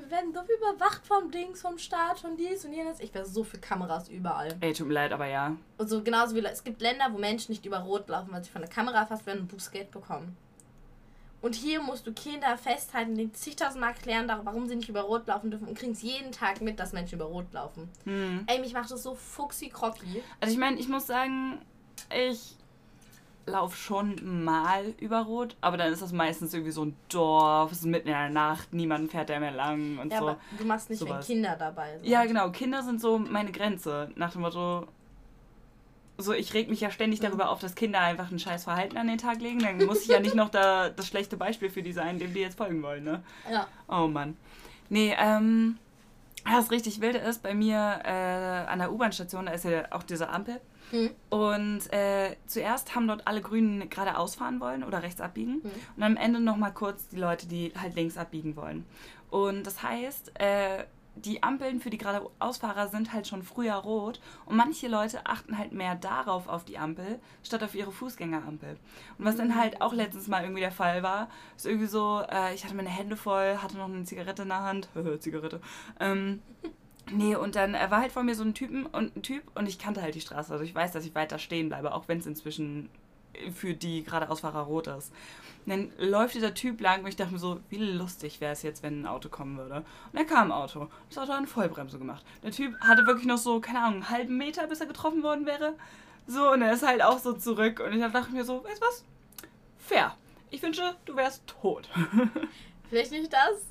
[0.00, 3.00] wir werden so überwacht vom Dings, vom Staat, von dies und jenes.
[3.00, 4.56] Ich wäre so viele Kameras überall.
[4.60, 5.56] Ey, tut mir leid, aber ja.
[5.78, 8.50] Und so genauso wie es gibt Länder, wo Menschen nicht über Rot laufen, weil sie
[8.50, 10.36] von der Kamera erfasst werden und Bußgeld bekommen.
[11.42, 15.50] Und hier musst du Kinder festhalten, den zigtausendmal erklären, warum sie nicht über Rot laufen
[15.50, 17.88] dürfen und kriegst jeden Tag mit, dass Menschen über Rot laufen.
[18.04, 18.44] Hm.
[18.46, 20.22] Ey, mich macht das so fuchsi-krocki.
[20.40, 21.62] Also ich meine, ich muss sagen,
[22.14, 22.56] ich
[23.46, 27.78] laufe schon mal über Rot, aber dann ist das meistens irgendwie so ein Dorf, es
[27.78, 30.28] ist mitten in der Nacht, niemand fährt da mehr lang und ja, so.
[30.28, 31.28] Aber du machst nicht, sowas.
[31.28, 32.06] wenn Kinder dabei sind.
[32.06, 34.10] Ja, genau, Kinder sind so meine Grenze.
[34.14, 34.86] Nach dem Motto,
[36.18, 39.08] so ich reg mich ja ständig darüber auf, dass Kinder einfach ein scheiß Verhalten an
[39.08, 39.58] den Tag legen.
[39.58, 42.40] Dann muss ich ja nicht noch da das schlechte Beispiel für die sein, dem die
[42.40, 43.22] jetzt folgen wollen, ne?
[43.50, 43.66] Ja.
[43.88, 44.36] Oh Mann.
[44.88, 45.78] Nee, ähm,
[46.44, 50.28] was richtig wilde ist, bei mir äh, an der U-Bahn-Station, da ist ja auch diese
[50.28, 50.60] Ampel.
[50.92, 51.10] Mhm.
[51.28, 55.56] Und äh, zuerst haben dort alle Grünen geradeaus fahren wollen oder rechts abbiegen.
[55.62, 55.70] Mhm.
[55.96, 58.84] Und am Ende nochmal kurz die Leute, die halt links abbiegen wollen.
[59.30, 60.84] Und das heißt, äh,
[61.16, 65.72] die Ampeln für die geradeausfahrer sind halt schon früher rot und manche Leute achten halt
[65.72, 68.78] mehr darauf auf die Ampel, statt auf ihre Fußgängerampel.
[69.18, 72.54] Und was dann halt auch letztens mal irgendwie der Fall war, ist irgendwie so, äh,
[72.54, 74.88] ich hatte meine Hände voll, hatte noch eine Zigarette in der Hand,
[75.20, 75.60] Zigarette,
[75.98, 76.42] ähm,
[77.12, 79.78] Nee, und dann war halt vor mir so ein Typen und ein Typ und ich
[79.78, 80.52] kannte halt die Straße.
[80.52, 82.88] Also ich weiß, dass ich weiter stehen bleibe, auch wenn es inzwischen
[83.54, 85.12] für die geradeausfahrer rot ist.
[85.66, 88.62] Und dann läuft dieser Typ lang und ich dachte mir so, wie lustig wäre es
[88.62, 89.76] jetzt, wenn ein Auto kommen würde.
[89.76, 90.88] Und dann kam ein Auto.
[91.08, 92.24] Das Auto hat eine Vollbremse gemacht.
[92.42, 95.46] Der Typ hatte wirklich noch so, keine Ahnung, einen halben Meter, bis er getroffen worden
[95.46, 95.74] wäre.
[96.26, 97.80] So, und er ist halt auch so zurück.
[97.80, 99.04] Und ich dachte mir so, weißt du was?
[99.78, 100.16] Fair.
[100.50, 101.88] Ich wünsche, du wärst tot.
[102.88, 103.62] Vielleicht nicht das,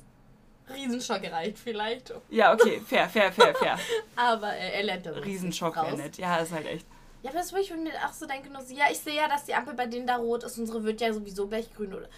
[0.74, 2.12] Riesenschock gereicht vielleicht.
[2.30, 3.78] Ja, okay, fair, fair, fair, fair.
[4.16, 6.16] aber er, er lernt das Riesenschock wäre nett.
[6.18, 6.86] Ja, ist halt echt.
[7.22, 9.28] Ja, aber das würde ich mir auch so denken, nur so, ja, ich sehe ja,
[9.28, 12.08] dass die Ampel bei denen da rot ist, unsere wird ja sowieso gleich grün oder.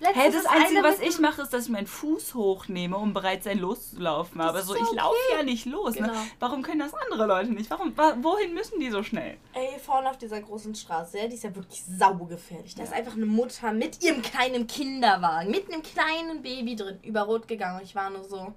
[0.00, 3.42] Letztens hey, das Einzige, was ich mache, ist, dass ich meinen Fuß hochnehme, um bereit
[3.44, 4.40] sein loszulaufen.
[4.40, 4.96] Aber so, ich okay.
[4.96, 5.94] laufe ja nicht los.
[5.94, 6.06] Ne?
[6.06, 6.14] Genau.
[6.14, 6.26] Ne?
[6.38, 7.68] Warum können das andere Leute nicht?
[7.68, 9.36] Warum, wohin müssen die so schnell?
[9.52, 12.74] Ey, vorne auf dieser großen Straße, ja, die ist ja wirklich saugefährlich.
[12.74, 12.88] Da ja.
[12.88, 17.46] ist einfach eine Mutter mit ihrem kleinen Kinderwagen, mit einem kleinen Baby drin, über Rot
[17.46, 17.82] gegangen.
[17.84, 18.54] Ich war nur so.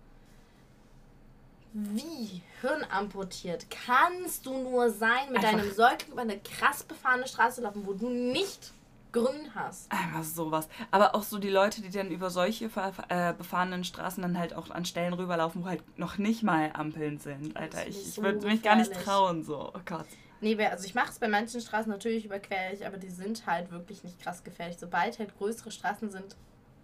[1.73, 5.57] Wie hirnamputiert kannst du nur sein, mit einfach.
[5.57, 8.71] deinem Säugling über eine krass befahrene Straße laufen, wo du nicht
[9.13, 9.89] grün hast.
[9.91, 10.67] Einfach sowas.
[10.91, 14.69] Aber auch so die Leute, die dann über solche äh, befahrenen Straßen dann halt auch
[14.71, 17.55] an Stellen rüberlaufen, wo halt noch nicht mal Ampeln sind.
[17.55, 19.71] Alter, ich, ich würde mich gar nicht trauen, so.
[19.73, 20.07] Oh Gott.
[20.41, 23.71] Nee, also ich mache es bei manchen Straßen natürlich überquere ich, aber die sind halt
[23.71, 24.75] wirklich nicht krass gefährlich.
[24.77, 26.35] Sobald halt größere Straßen sind,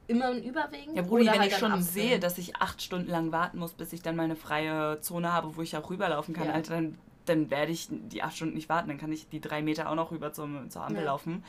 [0.08, 0.96] immer ein Überwegen.
[0.96, 2.08] Ja, Brudi, wenn halt ich schon absehen.
[2.08, 5.58] sehe, dass ich acht Stunden lang warten muss, bis ich dann meine freie Zone habe,
[5.58, 6.54] wo ich auch rüberlaufen kann, ja.
[6.54, 8.88] Alter, dann, dann werde ich die acht Stunden nicht warten.
[8.88, 11.12] Dann kann ich die drei Meter auch noch rüber zum, zur Ampel ja.
[11.12, 11.44] laufen.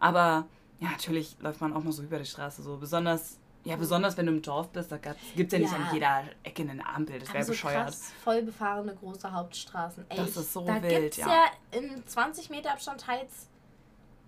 [0.00, 0.46] Aber
[0.80, 2.76] ja, natürlich läuft man auch mal so über die Straße so.
[2.76, 5.76] Besonders ja, besonders wenn du im Dorf bist, da gibt es ja nicht ja.
[5.76, 7.18] an jeder Ecke eine Ampel.
[7.18, 7.84] Das wäre so bescheuert.
[7.86, 10.06] Krass voll befahrene große Hauptstraßen.
[10.08, 11.26] Ey, das ist so da wild, gibt's ja.
[11.28, 13.48] ja in 20 Meter Abstand teils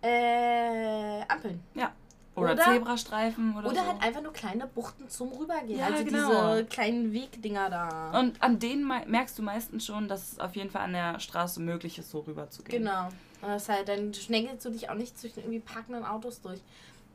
[0.02, 1.62] äh, Ampeln.
[1.74, 1.92] Ja.
[2.34, 3.86] Oder, oder Zebrastreifen oder, oder so.
[3.86, 5.78] halt einfach nur kleine Buchten zum Rübergehen.
[5.78, 6.52] Ja, also genau.
[6.52, 8.18] diese kleinen Wegdinger da.
[8.18, 11.60] Und an denen merkst du meistens schon, dass es auf jeden Fall an der Straße
[11.60, 12.82] möglich ist, so rüber zu gehen.
[12.82, 13.08] Genau.
[13.42, 16.60] Und das halt, dann schnängelst du dich auch nicht zwischen irgendwie parkenden Autos durch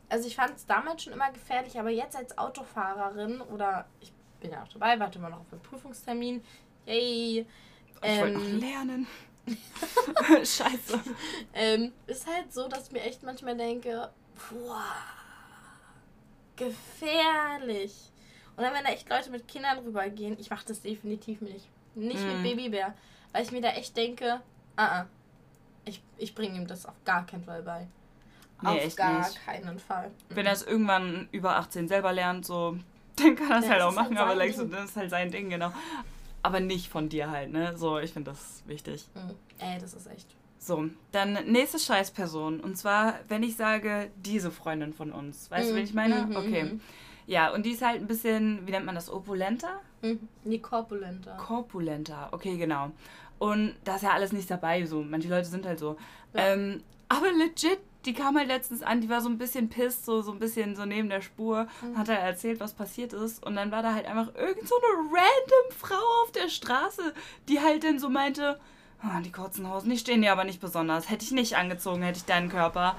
[0.09, 4.51] also ich fand es damals schon immer gefährlich, aber jetzt als Autofahrerin oder ich bin
[4.51, 6.43] ja auch dabei, warte mal noch auf einen Prüfungstermin.
[6.85, 7.39] Yay!
[7.39, 7.45] Ich
[8.01, 9.07] ähm, wollte noch lernen.
[10.27, 10.99] Scheiße.
[11.53, 14.11] ähm, ist halt so, dass ich mir echt manchmal denke,
[14.49, 14.83] boah,
[16.55, 18.11] gefährlich.
[18.55, 21.67] Und dann, wenn da echt Leute mit Kindern rübergehen, ich mache das definitiv nicht.
[21.93, 22.27] Nicht mm.
[22.27, 22.43] mit mhm.
[22.43, 22.93] Babybär.
[23.33, 24.41] Weil ich mir da echt denke,
[24.77, 25.05] ah, uh
[25.85, 27.87] ich, ich bringe ihm das auf gar keinen Fall bei.
[28.61, 29.45] Nee, Auf gar nicht.
[29.45, 30.11] keinen Fall.
[30.29, 32.77] Wenn er es irgendwann über 18 selber lernt, so,
[33.17, 35.49] dann kann er es halt auch machen, halt aber so, das ist halt sein Ding,
[35.49, 35.71] genau.
[36.41, 37.75] Aber nicht von dir halt, ne?
[37.77, 39.07] So, ich finde das wichtig.
[39.15, 39.35] Mhm.
[39.59, 40.27] Ey, das ist echt.
[40.59, 42.59] So, dann nächste Scheißperson.
[42.59, 45.49] Und zwar, wenn ich sage, diese Freundin von uns.
[45.51, 45.69] Weißt mhm.
[45.69, 46.25] du, wen ich meine?
[46.25, 46.35] Mhm.
[46.35, 46.63] Okay.
[46.63, 46.81] Mhm.
[47.27, 49.81] Ja, und die ist halt ein bisschen, wie nennt man das, opulenter?
[50.01, 50.27] Mhm.
[50.43, 51.35] Nee, korpulenter.
[51.37, 52.91] Korpulenter, okay, genau.
[53.39, 55.01] Und da ist ja alles nicht dabei, so.
[55.01, 55.97] Manche Leute sind halt so.
[56.33, 56.53] Ja.
[56.53, 60.21] Ähm, aber legit, die kam halt letztens an, die war so ein bisschen pisst, so,
[60.21, 61.97] so ein bisschen so neben der Spur, mhm.
[61.97, 63.43] hat halt erzählt, was passiert ist.
[63.45, 67.13] Und dann war da halt einfach irgend so eine random Frau auf der Straße,
[67.49, 68.59] die halt dann so meinte,
[69.05, 71.09] oh, die kurzen Hosen, die stehen dir aber nicht besonders.
[71.09, 72.95] Hätte ich nicht angezogen, hätte ich deinen Körper.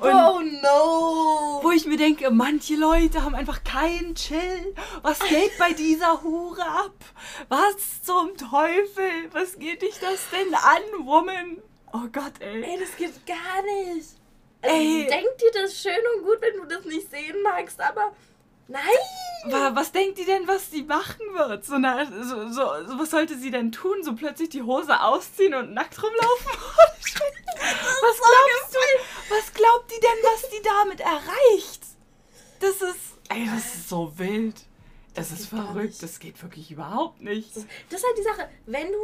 [0.00, 1.60] Und oh no!
[1.62, 4.74] Wo ich mir denke, manche Leute haben einfach keinen Chill.
[5.02, 6.94] Was geht bei dieser Hure ab?
[7.48, 9.28] Was zum Teufel?
[9.32, 11.58] Was geht dich das denn an, Woman?
[11.92, 12.62] Oh Gott, ey.
[12.62, 14.08] Ey, das geht gar nicht.
[14.62, 15.06] Also, Ey.
[15.06, 18.12] Denk dir das schön und gut, wenn du das nicht sehen magst, aber
[18.70, 19.74] nein!
[19.74, 21.64] Was denkt die denn, was sie machen wird?
[21.64, 24.02] So, na, so, so, so, was sollte sie denn tun?
[24.02, 26.46] So plötzlich die Hose ausziehen und nackt rumlaufen?
[26.52, 29.34] was glaubst du?
[29.34, 31.82] Was glaubt die denn, was die damit erreicht?
[32.60, 33.18] Das ist.
[33.30, 34.56] Ey, das ist so wild.
[35.14, 36.02] Das, das ist verrückt.
[36.02, 37.56] Das geht wirklich überhaupt nicht.
[37.56, 37.64] Das
[38.00, 38.48] ist halt die Sache.
[38.66, 38.98] Wenn du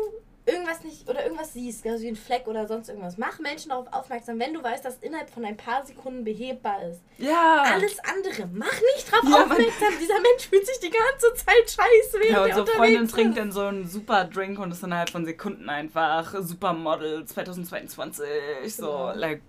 [0.47, 3.93] irgendwas nicht oder irgendwas siehst, also wie ein Fleck oder sonst irgendwas, mach Menschen darauf
[3.93, 7.01] aufmerksam, wenn du weißt, dass innerhalb von ein paar Sekunden behebbar ist.
[7.19, 7.65] Ja.
[7.67, 9.93] Alles andere, mach nicht drauf ja, aufmerksam.
[10.01, 13.53] Dieser Mensch fühlt sich die ganze Zeit scheiße, während Ja, und so Freundin trinkt dann
[13.53, 18.27] so einen super Drink und ist innerhalb von Sekunden einfach Supermodel 2022.
[18.69, 19.13] So, ja.
[19.13, 19.43] like,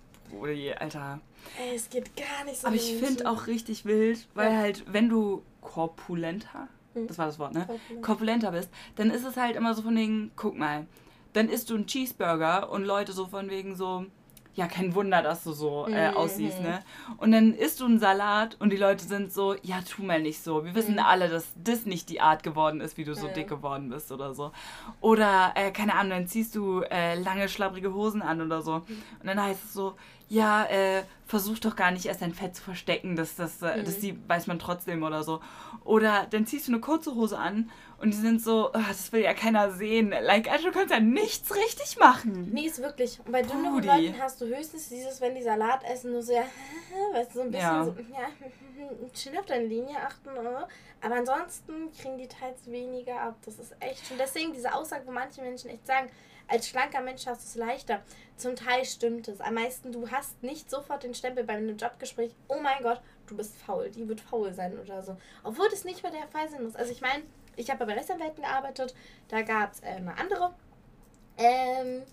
[0.80, 1.22] Alter.
[1.60, 2.68] Ey, es geht gar nicht so.
[2.68, 4.58] Aber ich finde auch richtig wild, weil ja.
[4.58, 6.68] halt, wenn du korpulenter.
[7.08, 7.68] Das war das Wort, ne?
[8.02, 10.88] Korpulenter bist, dann ist es halt immer so von wegen, guck mal,
[11.34, 14.06] dann isst du einen Cheeseburger und Leute so von wegen so,
[14.58, 16.18] ja, kein Wunder, dass du so äh, mhm.
[16.18, 16.80] aussiehst, ne?
[17.18, 20.44] Und dann isst du einen Salat und die Leute sind so, ja, tu mal nicht
[20.44, 20.66] so.
[20.66, 21.00] Wir wissen mhm.
[21.02, 23.34] alle, dass das nicht die Art geworden ist, wie du so ja.
[23.34, 24.52] dick geworden bist oder so.
[25.00, 28.80] Oder, äh, keine Ahnung, dann ziehst du äh, lange, schlapprige Hosen an oder so.
[28.80, 29.04] Mhm.
[29.20, 29.94] Und dann heißt es so,
[30.30, 33.86] ja, äh, versuch doch gar nicht erst dein Fett zu verstecken, das, das, äh, mhm.
[33.86, 35.42] das die, weiß man trotzdem oder so.
[35.84, 39.22] Oder dann ziehst du eine kurze Hose an und die sind so, oh, das will
[39.22, 40.10] ja keiner sehen.
[40.10, 42.50] Like, also du kannst ja nichts richtig machen.
[42.52, 43.20] Nee, ist wirklich.
[43.26, 46.44] Und bei dünneren Leuten hast du höchstens dieses, wenn die Salat essen, nur so, ja,
[47.14, 47.86] weißt du, so ein bisschen ja.
[47.86, 50.30] so, ja, chill auf deine Linie achten.
[50.30, 50.68] Oder?
[51.02, 53.38] Aber ansonsten kriegen die teils weniger ab.
[53.46, 54.18] Das ist echt schon.
[54.18, 56.10] Deswegen diese Aussage, wo manche Menschen echt sagen,
[56.48, 58.02] als schlanker Mensch hast du es leichter.
[58.38, 59.42] Zum Teil stimmt es.
[59.42, 63.36] Am meisten, du hast nicht sofort den Stempel bei einem Jobgespräch, oh mein Gott, du
[63.36, 65.18] bist faul, die wird faul sein oder so.
[65.44, 66.76] Obwohl das nicht mehr der Fall sein muss.
[66.76, 67.24] Also ich meine,
[67.56, 68.96] ich habe bei Rechtsanwälten gearbeitet,
[69.28, 70.54] da gab es äh, eine andere.
[71.38, 72.04] Ähm.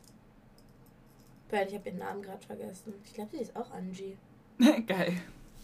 [1.50, 2.94] Ich habe ihren Namen gerade vergessen.
[3.04, 4.16] Ich glaube, sie ist auch Angie.
[4.58, 5.12] Geil.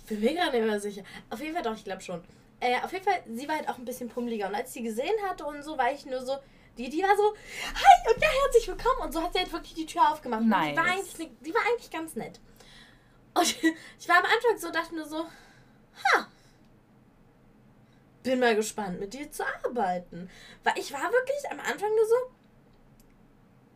[0.06, 1.02] Bin mir gerade nicht mehr sicher.
[1.30, 2.22] Auf jeden Fall doch, ich glaube schon.
[2.60, 4.46] Äh, auf jeden Fall, sie war halt auch ein bisschen pummeliger.
[4.46, 6.36] Und als ich sie gesehen hatte und so, war ich nur so,
[6.78, 7.34] die, die war so,
[7.74, 9.00] hi und ja, herzlich willkommen.
[9.02, 10.42] Und so hat sie halt wirklich die Tür aufgemacht.
[10.42, 10.70] Nice.
[10.70, 12.40] Die war, eigentlich, die war eigentlich ganz nett.
[13.34, 13.56] Und
[13.98, 16.28] ich war am Anfang so, dachte nur so, ha,
[18.22, 20.30] bin mal gespannt, mit dir zu arbeiten.
[20.62, 22.14] Weil ich war wirklich am Anfang nur so,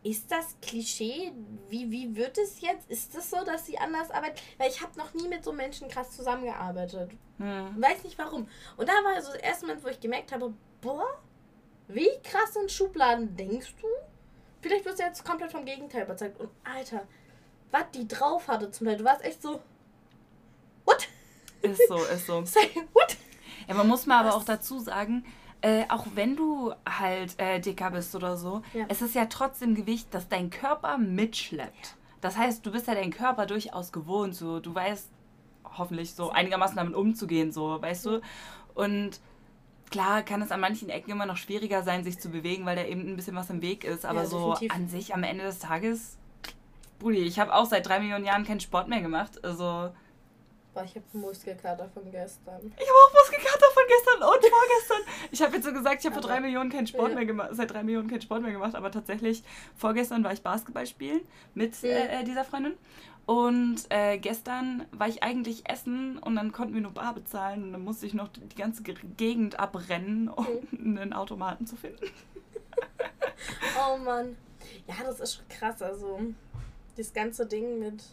[0.03, 1.31] ist das Klischee?
[1.69, 2.89] Wie, wie wird es jetzt?
[2.91, 4.39] Ist es das so, dass sie anders arbeiten?
[4.59, 7.11] Weil ich habe noch nie mit so Menschen krass zusammengearbeitet.
[7.39, 7.81] Hm.
[7.81, 8.47] Weiß nicht warum.
[8.77, 11.07] Und da war so das erste Moment, wo ich gemerkt habe, boah,
[11.87, 13.87] wie krass in Schubladen denkst du?
[14.61, 16.39] vielleicht wirst du jetzt komplett vom Gegenteil überzeugt.
[16.39, 17.03] Und Alter,
[17.69, 19.59] was die drauf hatte zum Teil, du warst echt so.
[20.85, 21.07] What?
[21.61, 22.41] Ist so, ist so.
[22.45, 23.15] Say, what?
[23.67, 25.23] Ja, man muss mal aber auch dazu sagen,
[25.61, 28.85] äh, auch wenn du halt äh, dicker bist oder so, Ja.
[28.87, 31.95] es ist ja trotzdem Gewicht, das dein Körper mitschleppt.
[32.21, 35.09] Das heißt, du bist ja dein Körper durchaus gewohnt, so du weißt
[35.77, 38.21] hoffentlich so einigermaßen damit umzugehen, so, weißt du?
[38.73, 39.19] Und
[39.91, 42.83] klar kann es an manchen Ecken immer noch schwieriger sein, sich zu bewegen, weil da
[42.83, 44.05] eben ein bisschen was im Weg ist.
[44.05, 46.17] Aber Ja, so an sich am Ende des Tages,
[46.99, 49.43] Brudi, ich habe auch seit drei Millionen Jahren keinen Sport mehr gemacht.
[49.43, 49.91] Also
[50.73, 52.59] Boah, ich habe Muskelkater von gestern.
[52.65, 55.29] Ich habe auch Muskelkater von gestern und vorgestern.
[55.31, 57.15] Ich habe jetzt so gesagt, ich habe vor drei Millionen keinen Sport Ja.
[57.15, 59.41] mehr gemacht, seit drei Millionen keinen Sport mehr gemacht, aber tatsächlich
[59.77, 61.21] vorgestern war ich Basketball spielen
[61.53, 61.89] mit Mhm.
[61.89, 62.73] äh, äh, dieser Freundin
[63.25, 67.71] und äh, gestern war ich eigentlich essen und dann konnten wir nur bar bezahlen und
[67.73, 70.97] dann musste ich noch die ganze Ge- Gegend abrennen, um Mhm.
[70.97, 72.05] einen Automaten zu finden.
[73.77, 74.35] Oh Mann.
[74.87, 75.81] Ja, das ist schon krass.
[75.81, 76.19] Also,
[76.97, 78.03] das ganze Ding mit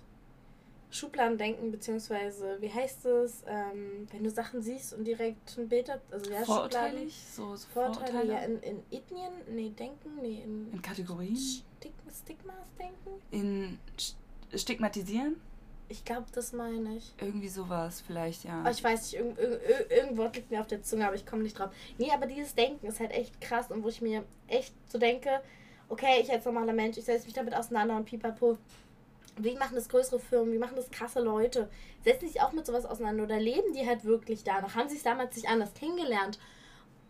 [0.91, 6.01] Schubladendenken, beziehungsweise, wie heißt es, ähm, wenn du Sachen siehst und direkt ein Bild hast,
[6.13, 10.71] also ja, Vorurteilig, so, so Vorteile, Vorurteile ja, in, in Ethnien, nee, Denken, nee, in,
[10.73, 13.23] in Kategorien, Stig Stigmas denken?
[13.31, 14.17] in St-
[14.55, 15.37] Stigmatisieren,
[15.89, 17.13] Ich glaube, das meine ich.
[17.21, 18.61] irgendwie sowas vielleicht, ja.
[18.61, 21.17] Aber ich weiß nicht, irgend, irgend, irgend- irgendein Wort liegt mir auf der Zunge, aber
[21.17, 21.71] ich komme nicht drauf.
[21.99, 25.41] Nee, aber dieses Denken ist halt echt krass und wo ich mir echt so denke,
[25.89, 28.57] okay, ich als normaler Mensch, ich setze mich damit auseinander und pipapo.
[29.39, 30.53] Wie machen das größere Firmen?
[30.53, 31.69] Wie machen das krasse Leute?
[32.05, 34.75] Setzen sich auch mit sowas auseinander oder leben die halt wirklich danach?
[34.75, 36.39] Haben sie es damals sich anders kennengelernt?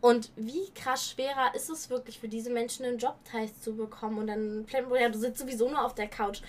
[0.01, 4.27] Und wie krass schwerer ist es wirklich für diese Menschen einen Jobteil zu bekommen und
[4.29, 4.67] dann,
[5.01, 6.43] ja, du sitzt sowieso nur auf der Couch.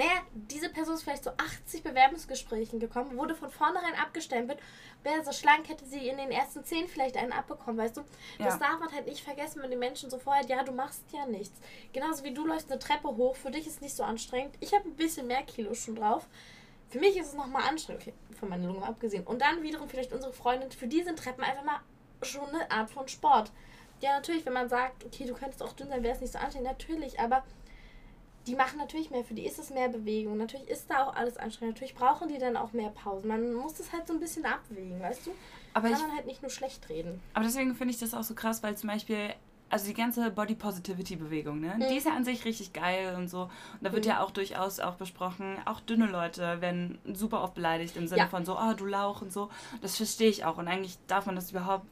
[0.00, 4.58] Naja, diese Person ist vielleicht zu 80 Bewerbungsgesprächen gekommen, wurde von vornherein abgestempelt.
[5.02, 8.00] Wäre so schlank, hätte sie in den ersten 10 vielleicht einen abbekommen, weißt du?
[8.38, 8.60] Das Ja.
[8.60, 11.60] darf man halt nicht vergessen, wenn die Menschen so vorher, ja, du machst ja nichts.
[11.92, 14.56] Genauso wie du läufst eine Treppe hoch, für dich ist es nicht so anstrengend.
[14.60, 16.26] Ich habe ein bisschen mehr Kilo schon drauf.
[16.88, 19.26] Für mich ist es nochmal anstrengend, okay, von meiner Lunge abgesehen.
[19.26, 21.80] Und dann wiederum vielleicht unsere Freundin, für die sind Treppen einfach mal
[22.22, 23.52] schon eine Art von Sport.
[24.00, 26.38] Ja, natürlich, wenn man sagt, okay, du könntest auch dünn sein, wäre es nicht so
[26.38, 27.44] anstrengend, natürlich, aber
[28.50, 30.36] die machen natürlich mehr, für die ist es mehr Bewegung.
[30.36, 31.76] Natürlich ist da auch alles anstrengend.
[31.76, 33.28] Natürlich brauchen die dann auch mehr Pausen.
[33.28, 35.30] Man muss das halt so ein bisschen abwägen, weißt du?
[35.72, 37.20] aber Kann ich man halt nicht nur schlecht reden.
[37.32, 39.30] Aber deswegen finde ich das auch so krass, weil zum Beispiel,
[39.68, 41.76] also die ganze Body Positivity Bewegung, ne?
[41.76, 41.84] Mhm.
[41.88, 43.42] Die ist ja an sich richtig geil und so.
[43.42, 43.50] Und
[43.82, 44.10] da wird Mhm.
[44.10, 48.26] ja auch durchaus auch besprochen, auch dünne Leute werden super oft beleidigt im Sinne Ja.
[48.28, 49.48] von so, oh, du Lauch und so.
[49.80, 50.58] Das verstehe ich auch.
[50.58, 51.86] Und eigentlich darf man das überhaupt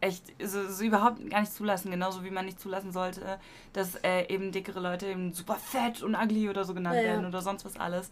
[0.00, 3.38] echt so, so überhaupt gar nicht zulassen, genauso wie man nicht zulassen sollte,
[3.72, 7.08] dass äh, eben dickere Leute eben super fett und ugly oder so genannt Ja, ja.
[7.08, 8.10] werden oder sonst was alles.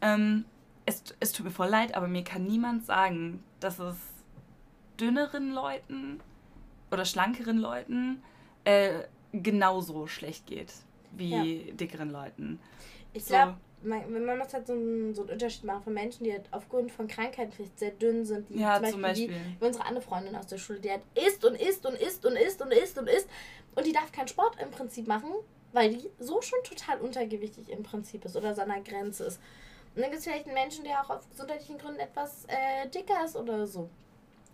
[0.00, 0.44] Ähm,
[0.86, 3.96] es, es tut mir voll leid, aber mir kann niemand sagen, dass es
[5.00, 6.20] dünneren Leuten
[6.90, 8.22] oder schlankeren Leuten
[8.64, 9.00] äh,
[9.32, 10.72] genauso schlecht geht
[11.16, 12.60] wie dickeren Leuten.
[13.12, 16.24] Ich glaube, man, wenn man muss halt so einen, so einen Unterschied machen von Menschen,
[16.24, 19.40] die halt aufgrund von Krankheiten vielleicht sehr dünn sind, die Ja, zum zum Beispiel, Beispiel.
[19.60, 22.36] Wie, unsere andere Freundin aus der Schule, die halt isst und isst und isst und
[22.36, 23.28] isst und isst und isst
[23.74, 25.30] und die darf keinen Sport im Prinzip machen,
[25.72, 29.40] weil die so schon total untergewichtig im Prinzip ist oder seiner Grenze ist.
[29.94, 33.24] Und dann gibt es vielleicht einen Menschen, der auch aus gesundheitlichen Gründen etwas äh, dicker
[33.24, 33.88] ist oder so.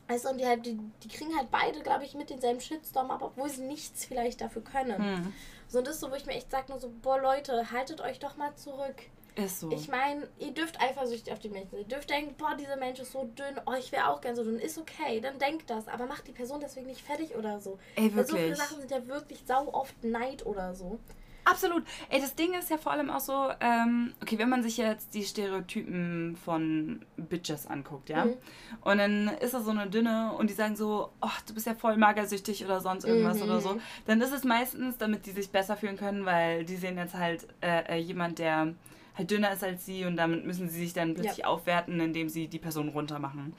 [0.09, 3.11] Weißt du, und die, halt, die, die kriegen halt beide, glaube ich, mit denselben Shitstorm,
[3.13, 4.99] aber obwohl sie nichts vielleicht dafür können.
[4.99, 5.33] Hm,
[5.69, 8.01] So, und das ist so, wo ich mir echt sage, nur so, boah, Leute, haltet
[8.01, 8.97] euch doch mal zurück.
[9.45, 9.71] Ist so.
[9.71, 11.81] Ich meine, ihr dürft eifersüchtig auf die Menschen sein.
[11.81, 14.45] Ihr dürft denken, boah, dieser Mensch ist so dünn, oh, ich wäre auch gern so
[14.45, 14.59] dünn.
[14.59, 15.89] Ist okay, dann denkt das.
[15.89, 17.79] Aber macht die Person deswegen nicht fertig oder so.
[17.97, 18.59] Ey, Weil so viele wirklich.
[18.59, 20.99] Sachen sind ja wirklich sau oft Neid oder so.
[21.43, 21.85] Absolut.
[22.11, 25.15] Ey, das Ding ist ja vor allem auch so, ähm, okay, wenn man sich jetzt
[25.15, 28.35] die Stereotypen von Bitches anguckt, ja, Mhm.
[28.83, 31.75] und dann ist da so eine dünne und die sagen so, ach, du bist ja
[31.75, 33.43] voll magersüchtig oder sonst irgendwas Mhm.
[33.45, 36.99] oder so, dann ist es meistens, damit die sich besser fühlen können, weil die sehen
[36.99, 38.75] jetzt halt äh, äh, jemand, der
[39.17, 42.49] halt dünner ist als sie und damit müssen sie sich dann plötzlich aufwerten, indem sie
[42.49, 43.55] die Person runter machen.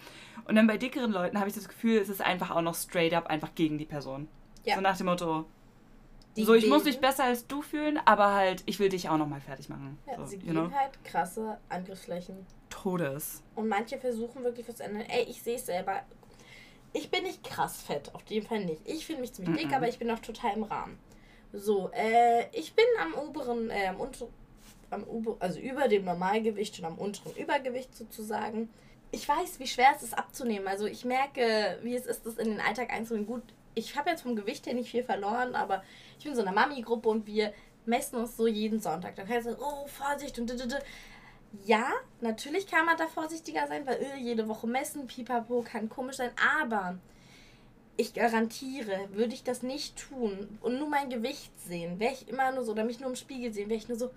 [0.46, 3.14] Und dann bei dickeren Leuten habe ich das Gefühl, es ist einfach auch noch straight
[3.14, 4.28] up einfach gegen die Person.
[4.64, 4.76] Ja.
[4.76, 5.46] So nach dem Motto,
[6.36, 9.18] Die so, ich muss mich besser als du fühlen, aber halt, ich will dich auch
[9.18, 9.98] nochmal fertig machen.
[10.08, 10.72] Ja, so, sie geben know?
[10.72, 12.46] halt krasse Angriffsflächen.
[12.70, 13.44] Todes.
[13.56, 15.04] Und manche versuchen wirklich was zu ändern.
[15.10, 16.02] Ey, ich sehe es selber.
[16.94, 18.82] Ich bin nicht krass fett, auf jeden Fall nicht.
[18.86, 19.74] Ich finde mich ziemlich dick, Mhm.
[19.74, 20.98] aber ich bin noch total im Rahmen.
[21.54, 24.30] So, äh, ich bin am oberen, äh, am unteren,
[24.92, 28.70] am ober, also über dem Normalgewicht und am unteren Übergewicht sozusagen.
[29.12, 30.68] Ich weiß, wie schwer es ist abzunehmen.
[30.68, 33.28] Also ich merke, wie es ist, das in den Alltag einzunehmen.
[33.28, 33.44] Gut,
[33.76, 35.84] ich habe jetzt vom Gewicht her nicht viel verloren, aber
[36.18, 37.54] ich bin in so einer Mami-Gruppe und wir
[37.86, 39.16] messen uns so jeden Sonntag.
[39.16, 40.56] Da heißt es, oh, Vorsicht und d
[41.66, 46.18] ja, natürlich kann man da vorsichtiger sein, weil äh, jede Woche messen, pipapo, kann komisch
[46.18, 46.98] sein, aber
[47.98, 52.52] ich garantiere, würde ich das nicht tun und nur mein Gewicht sehen, wäre ich immer
[52.52, 54.12] nur so, oder mich nur im Spiegel sehen, wäre ich nur so,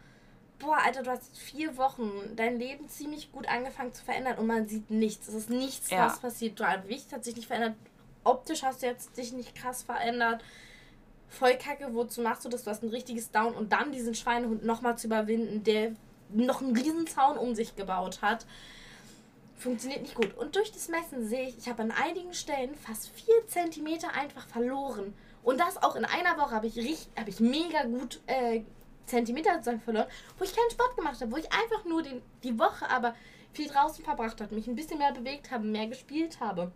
[0.58, 4.68] boah, Alter, du hast vier Wochen dein Leben ziemlich gut angefangen zu verändern und man
[4.68, 5.28] sieht nichts.
[5.28, 6.06] Es ist nichts, ja.
[6.06, 6.60] was passiert.
[6.60, 7.74] Dein Gewicht hat sich nicht verändert.
[8.24, 10.42] Optisch hast du jetzt dich nicht krass verändert.
[11.28, 12.64] Voll kacke, wozu machst du das?
[12.64, 15.92] Du hast ein richtiges Down und dann diesen Schweinehund nochmal zu überwinden, der
[16.30, 18.46] noch einen riesen Zaun um sich gebaut hat
[19.64, 20.36] funktioniert nicht gut.
[20.36, 24.46] Und durch das Messen sehe ich, ich habe an einigen Stellen fast 4 cm einfach
[24.46, 25.14] verloren.
[25.42, 28.62] Und das auch in einer Woche habe ich, richtig, hab ich mega gut äh,
[29.06, 30.06] Zentimeter verloren,
[30.38, 33.14] wo ich keinen Sport gemacht habe, wo ich einfach nur den, die Woche aber
[33.52, 36.72] viel draußen verbracht habe, mich ein bisschen mehr bewegt habe, mehr gespielt habe.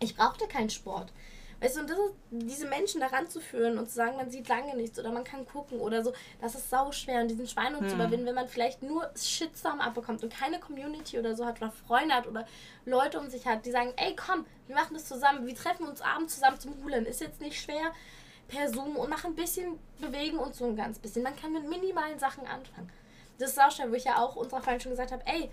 [0.00, 1.12] Ich brauchte keinen Sport.
[1.60, 4.48] Weißt du, und das ist, diese Menschen daran zu führen und zu sagen, man sieht
[4.48, 7.82] lange nichts oder man kann gucken oder so, das ist sau schwer und diesen Schweinhund
[7.82, 7.88] hm.
[7.88, 11.72] zu überwinden, wenn man vielleicht nur Shitstorm abbekommt und keine Community oder so hat oder
[11.72, 12.46] Freunde hat oder
[12.84, 16.00] Leute um sich hat, die sagen, ey komm, wir machen das zusammen, wir treffen uns
[16.00, 17.92] abends zusammen zum Hulen, ist jetzt nicht schwer
[18.48, 21.22] per Zoom und machen ein bisschen, bewegen uns so ein ganz bisschen.
[21.22, 22.90] Man kann mit minimalen Sachen anfangen.
[23.38, 25.50] Das ist auch schwer, wo ich ja auch unserer Freundin schon gesagt habe, ey,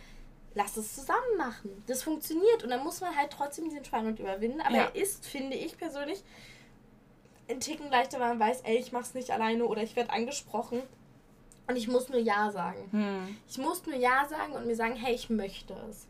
[0.56, 1.84] lass es zusammen machen.
[1.88, 2.64] Das funktioniert.
[2.64, 4.62] Und dann muss man halt trotzdem diesen Schweinhund überwinden.
[4.62, 4.84] Aber ja.
[4.84, 6.24] er ist, finde ich persönlich,
[7.48, 10.82] ein Ticken leichter, weil man weiß, ey, ich mach's nicht alleine oder ich werde angesprochen.
[11.68, 12.88] Und ich muss nur Ja sagen.
[12.92, 13.38] Hm.
[13.48, 16.08] Ich muss nur Ja sagen und mir sagen, hey, ich möchte es.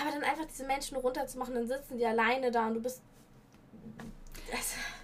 [0.00, 3.02] Aber dann einfach diese Menschen runterzumachen, dann sitzen die alleine da und du bist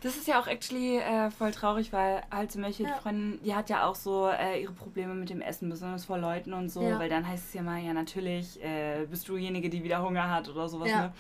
[0.02, 2.94] das ist ja auch actually äh, voll traurig, weil halt zum Beispiel ja.
[2.94, 6.18] die Freundin, die hat ja auch so äh, ihre Probleme mit dem Essen, besonders vor
[6.18, 6.98] Leuten und so, ja.
[6.98, 10.30] weil dann heißt es ja mal, ja natürlich äh, bist du diejenige, die wieder Hunger
[10.30, 11.02] hat oder sowas, ja.
[11.02, 11.12] ne?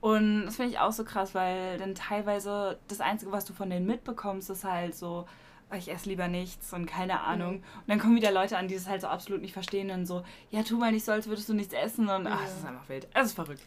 [0.00, 3.70] Und das finde ich auch so krass, weil dann teilweise das Einzige, was du von
[3.70, 5.26] denen mitbekommst, ist halt so,
[5.70, 7.52] oh, ich esse lieber nichts und keine Ahnung.
[7.52, 7.58] Mhm.
[7.58, 10.24] Und dann kommen wieder Leute an, die das halt so absolut nicht verstehen und so,
[10.50, 12.88] ja, tu mal nicht so, als würdest du nichts essen und ach, das ist einfach
[12.88, 13.06] wild.
[13.14, 13.62] Es ist verrückt.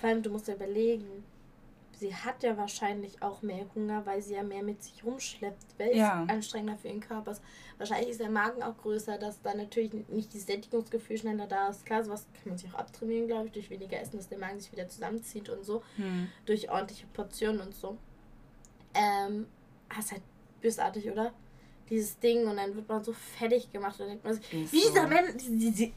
[0.00, 1.04] Vor allem, du musst dir überlegen,
[1.98, 5.96] sie hat ja wahrscheinlich auch mehr Hunger, weil sie ja mehr mit sich rumschleppt, weil
[5.96, 6.24] ja.
[6.24, 7.42] es anstrengender für ihren Körper ist.
[7.78, 11.84] Wahrscheinlich ist der Magen auch größer, dass da natürlich nicht das Sättigungsgefühl schneller da ist.
[11.86, 14.60] Klar, sowas kann man sich auch abtrainieren, glaube ich, durch weniger Essen, dass der Magen
[14.60, 15.82] sich wieder zusammenzieht und so.
[15.96, 16.28] Hm.
[16.46, 17.98] Durch ordentliche Portionen und so.
[18.94, 19.46] Ähm,
[19.88, 20.22] das ist halt
[20.60, 21.32] bösartig, oder?
[21.90, 24.66] Dieses Ding und dann wird man so fertig gemacht und dann denkt man sich, wie
[24.66, 24.88] so.
[24.88, 25.92] dieser Mensch, die, die,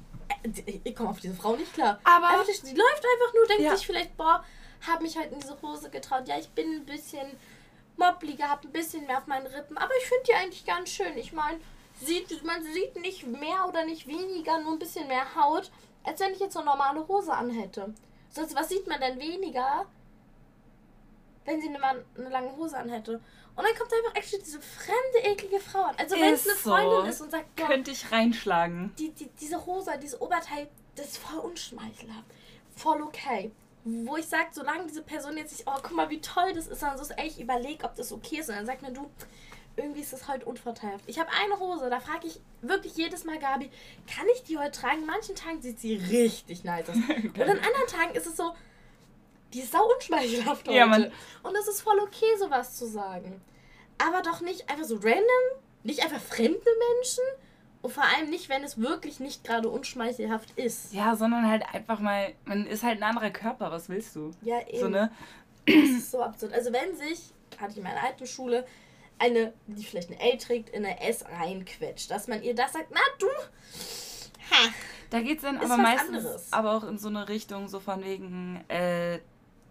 [0.46, 2.00] die, ich komme auf diese Frau nicht klar.
[2.04, 2.30] Aber.
[2.30, 3.76] Einfach, die läuft einfach nur, denkt ja.
[3.76, 4.44] sich vielleicht, boah,
[4.86, 6.28] habe mich halt in diese Hose getraut.
[6.28, 7.28] Ja, ich bin ein bisschen
[7.98, 11.18] mobbliger, habe ein bisschen mehr auf meinen Rippen, aber ich finde die eigentlich ganz schön.
[11.18, 11.60] Ich meine,
[12.00, 15.72] sieht, man sieht nicht mehr oder nicht weniger, nur ein bisschen mehr Haut,
[16.04, 17.94] als wenn ich jetzt so eine normale Hose anhätte.
[18.30, 19.86] Sonst, was sieht man denn weniger,
[21.46, 21.82] wenn sie eine,
[22.18, 23.20] eine lange Hose anhätte?
[23.56, 25.96] Und dann kommt einfach echt diese fremde, eklige Frau an.
[25.98, 27.08] Also wenn es eine Freundin so.
[27.08, 28.94] ist und sagt, könnte ich reinschlagen.
[29.00, 32.26] Die, die, diese Hose, dieses Oberteil, das ist voll unschmeichelhaft.
[32.76, 33.52] Voll okay
[34.06, 36.82] wo ich sage, solange diese Person jetzt nicht, oh, guck mal, wie toll das ist,
[36.82, 38.50] dann so ist, ey, ich überlege, ob das okay ist.
[38.50, 39.10] Und dann sagt mir, du,
[39.78, 41.06] irgendwie ist das heute unvorteilhaft.
[41.08, 43.70] Ich habe eine Hose, da frage ich wirklich jedes Mal Gabi,
[44.14, 45.06] kann ich die heute tragen?
[45.06, 46.96] Manchen Tagen sieht sie richtig nice aus.
[47.08, 48.54] Und an anderen Tagen ist es so,
[49.54, 50.78] die ist sau unschmeichelhaft heute.
[50.78, 51.12] Ja, Mann.
[51.44, 53.42] Und es ist voll okay, sowas zu sagen.
[53.98, 56.60] Aber doch nicht einfach so random, nicht einfach fremde
[56.96, 57.24] Menschen,
[57.82, 60.94] und vor allem nicht, wenn es wirklich nicht gerade unschmeichelhaft ist.
[60.94, 64.32] Ja, sondern halt einfach mal, man ist halt ein anderer Körper, was willst du?
[64.42, 64.80] Ja, eben.
[64.80, 65.12] So, ne?
[65.66, 66.54] Das ist so absurd.
[66.54, 68.66] Also wenn sich, hatte ich in meiner alten Schule,
[69.20, 72.88] eine, die vielleicht eine L trägt, in eine S reinquetscht, dass man ihr das sagt,
[72.92, 74.70] na du, ha.
[75.10, 76.54] Da geht es dann aber meistens anderes.
[76.54, 79.20] aber auch in so eine Richtung, so von wegen, äh,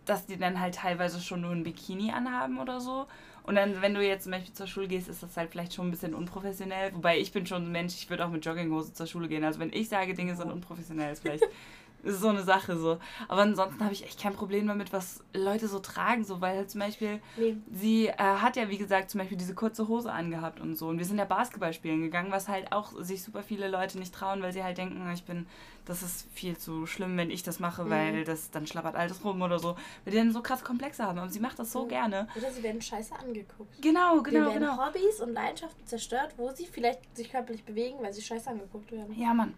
[0.04, 3.06] dass die dann halt teilweise schon nur ein Bikini anhaben oder so.
[3.46, 5.86] Und dann, wenn du jetzt zum Beispiel zur Schule gehst, ist das halt vielleicht schon
[5.86, 6.92] ein bisschen unprofessionell.
[6.94, 9.44] Wobei ich bin schon ein Mensch, ich würde auch mit Jogginghose zur Schule gehen.
[9.44, 11.44] Also wenn ich sage, Dinge sind unprofessionell, ist vielleicht
[12.02, 12.98] ist so eine Sache so.
[13.28, 16.70] Aber ansonsten habe ich echt kein Problem damit, was Leute so tragen, so, weil halt
[16.70, 17.56] zum Beispiel nee.
[17.70, 20.88] sie äh, hat ja, wie gesagt, zum Beispiel diese kurze Hose angehabt und so.
[20.88, 24.14] Und wir sind ja Basketball spielen gegangen, was halt auch sich super viele Leute nicht
[24.14, 25.46] trauen, weil sie halt denken, ich bin,
[25.84, 27.90] das ist viel zu schlimm, wenn ich das mache, mhm.
[27.90, 29.76] weil das dann schlappert alles rum oder so.
[30.04, 31.18] Weil die dann so krass Komplexe haben.
[31.18, 31.88] Aber sie macht das so mhm.
[31.88, 32.28] gerne.
[32.36, 33.82] Oder sie werden scheiße angeguckt.
[33.82, 34.50] Genau, genau.
[34.50, 34.84] Werden genau.
[34.84, 39.18] Hobbys und Leidenschaften zerstört, wo sie vielleicht sich körperlich bewegen, weil sie scheiße angeguckt werden.
[39.18, 39.54] Ja, Mann.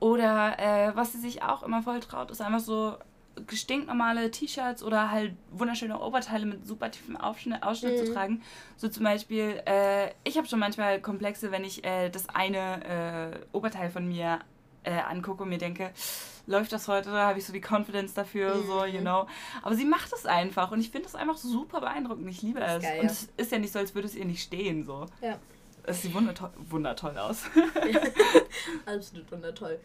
[0.00, 2.96] Oder äh, was sie sich auch immer voll traut, ist einfach so
[3.48, 8.06] stinknormale T-Shirts oder halt wunderschöne Oberteile mit super tiefem Ausschnitt, Ausschnitt mhm.
[8.06, 8.42] zu tragen.
[8.76, 13.56] So zum Beispiel, äh, ich habe schon manchmal Komplexe, wenn ich äh, das eine äh,
[13.56, 14.40] Oberteil von mir
[14.84, 15.90] äh, angucke und mir denke,
[16.46, 18.66] läuft das heute, habe ich so die Confidence dafür, mhm.
[18.66, 19.26] so, you know.
[19.62, 22.28] Aber sie macht es einfach und ich finde es einfach super beeindruckend.
[22.28, 22.82] Ich liebe es.
[22.82, 25.06] Geil, und es ist ja nicht so, als würde es ihr nicht stehen, so.
[25.20, 25.38] Ja.
[25.84, 27.44] Es sieht wundertoll, wundertoll aus.
[28.86, 29.78] Absolut wundertoll.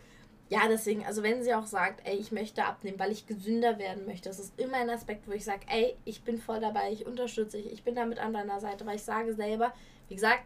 [0.47, 4.05] Ja, deswegen, also wenn sie auch sagt, ey, ich möchte abnehmen, weil ich gesünder werden
[4.05, 7.07] möchte, das ist immer ein Aspekt, wo ich sage, ey, ich bin voll dabei, ich
[7.07, 9.73] unterstütze dich, ich bin da mit an deiner Seite, weil ich sage selber,
[10.07, 10.43] wie gesagt,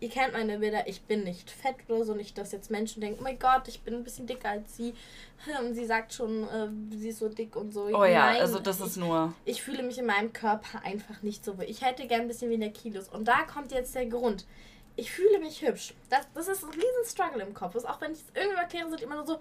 [0.00, 3.18] ihr kennt meine Bilder, ich bin nicht fett oder so, nicht, dass jetzt Menschen denken,
[3.20, 4.94] oh mein Gott, ich bin ein bisschen dicker als sie.
[5.60, 7.84] Und sie sagt schon, äh, sie ist so dick und so.
[7.86, 9.34] Oh ja, Nein, also das ist nur.
[9.44, 11.64] Ich fühle mich in meinem Körper einfach nicht so wohl.
[11.64, 13.08] Ich hätte gern ein bisschen weniger Kilos.
[13.08, 14.46] Und da kommt jetzt der Grund.
[14.96, 15.94] Ich fühle mich hübsch.
[16.10, 17.74] Das, das ist ein riesen Struggle im Kopf.
[17.74, 19.38] Ist auch wenn ich es irgendwie erkläre, sind immer nur so,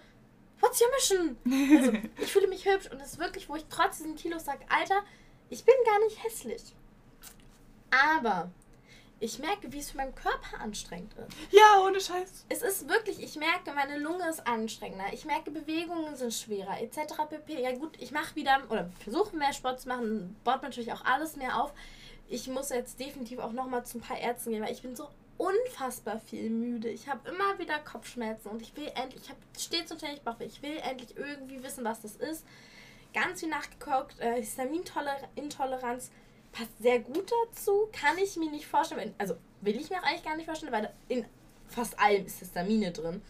[0.59, 1.37] what's your mission?
[1.77, 1.91] Also,
[2.21, 5.03] ich fühle mich hübsch und das ist wirklich, wo ich trotz diesen Kilos sage, Alter,
[5.49, 6.61] ich bin gar nicht hässlich.
[7.89, 8.51] Aber
[9.19, 11.35] ich merke, wie es für meinen Körper anstrengend ist.
[11.51, 12.45] Ja, ohne Scheiß.
[12.49, 15.05] Es ist wirklich, ich merke, meine Lunge ist anstrengender.
[15.11, 17.13] Ich merke, Bewegungen sind schwerer, etc.
[17.29, 17.61] pp.
[17.61, 21.35] Ja gut, ich mache wieder, oder versuche mehr Sport zu machen, baut natürlich auch alles
[21.35, 21.73] mehr auf.
[22.29, 25.07] Ich muss jetzt definitiv auch nochmal zu ein paar Ärzten gehen, weil ich bin so
[25.37, 26.89] unfassbar viel müde.
[26.89, 30.45] Ich habe immer wieder Kopfschmerzen und ich will endlich, ich habe stets und ständig Bauchweh,
[30.45, 32.45] ich will endlich irgendwie wissen, was das ist.
[33.13, 36.11] Ganz viel nachgeguckt, äh, Histaminintoleranz
[36.51, 37.89] passt sehr gut dazu.
[37.91, 39.13] Kann ich mir nicht vorstellen.
[39.17, 41.25] Also will ich mir eigentlich gar nicht vorstellen, weil in
[41.67, 43.21] fast allem ist Histamine drin.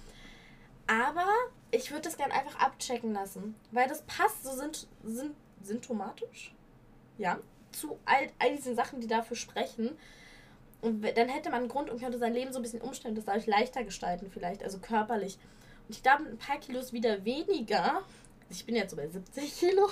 [0.88, 1.28] Aber
[1.72, 3.56] ich würde das gerne einfach abchecken lassen.
[3.72, 6.54] Weil das passt, so sind, sind symptomatisch.
[7.18, 7.40] Ja.
[7.72, 9.98] Zu all, all diesen Sachen, die dafür sprechen.
[10.82, 13.26] Und dann hätte man einen Grund und könnte sein Leben so ein bisschen umstellen, das
[13.26, 15.38] dadurch leichter gestalten, vielleicht, also körperlich.
[15.88, 18.04] Und ich glaube, ein paar Kilos wieder weniger
[18.50, 19.90] ich bin jetzt so bei 70 Kilo,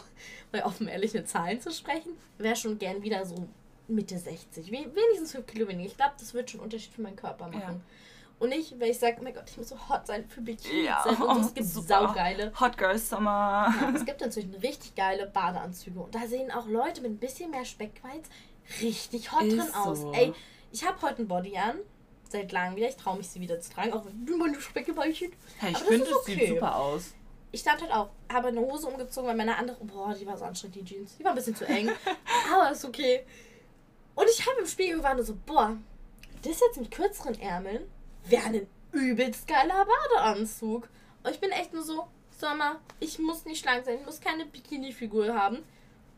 [0.51, 3.47] weil offen ehrlich eine Zahlen zu sprechen, wäre schon gern wieder so
[3.87, 4.71] Mitte 60.
[4.71, 5.89] Wenigstens 5 Kilo weniger.
[5.89, 7.61] Ich glaube, das wird schon einen Unterschied für meinen Körper machen.
[7.61, 7.79] Ja.
[8.37, 10.85] Und nicht, weil ich sage, oh mein Gott, ich muss so hot sein für Bikini.
[10.85, 12.07] Ja, und so, es gibt super.
[12.07, 12.51] saugeile.
[12.59, 13.73] Hot Girl Summer.
[13.79, 15.99] Ja, es gibt inzwischen richtig geile Badeanzüge.
[15.99, 18.25] Und da sehen auch Leute mit ein bisschen mehr Speckweiz
[18.81, 20.01] richtig hot Ist drin aus.
[20.01, 20.11] So.
[20.11, 20.33] Ey,
[20.71, 21.77] ich habe heute ein Body an.
[22.27, 22.89] Seit langem wieder.
[22.89, 23.93] Ich traue mich, sie wieder zu tragen.
[23.93, 25.31] Auch wenn meine Speckebeinchen.
[25.59, 26.35] Hey, ich finde, es okay.
[26.35, 27.13] sieht super aus
[27.51, 30.45] ich stand halt auch, habe eine Hose umgezogen, weil meine andere, boah, die war so
[30.45, 31.17] anstrengend, die Jeans.
[31.17, 31.89] Die war ein bisschen zu eng.
[32.53, 33.25] aber ist okay.
[34.15, 35.77] Und ich habe im Spiegel gewartet so, boah,
[36.41, 37.83] das jetzt mit kürzeren Ärmeln
[38.25, 40.87] wäre ein übelst geiler Badeanzug.
[41.23, 44.45] Und ich bin echt nur so, Sommer, ich muss nicht schlank sein, ich muss keine
[44.45, 45.63] Bikini-Figur haben.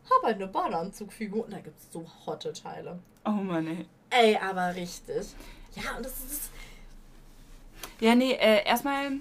[0.10, 3.00] Habe halt eine Badeanzugfigur und da gibt es so hotte Teile.
[3.26, 3.86] Oh Mann, ey.
[4.10, 5.28] Ey, aber richtig.
[5.76, 6.50] Ja, und das ist.
[8.00, 9.20] Ja, nee, äh, erstmal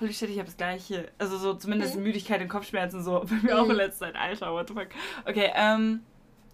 [0.00, 1.08] holy shit, ich habe das gleiche.
[1.18, 2.04] Also so zumindest mhm.
[2.04, 3.60] Müdigkeit und Kopfschmerzen so bei mir mhm.
[3.60, 4.16] auch in letzter Zeit.
[4.16, 4.88] Alter, what the fuck.
[5.26, 6.00] Okay, ähm.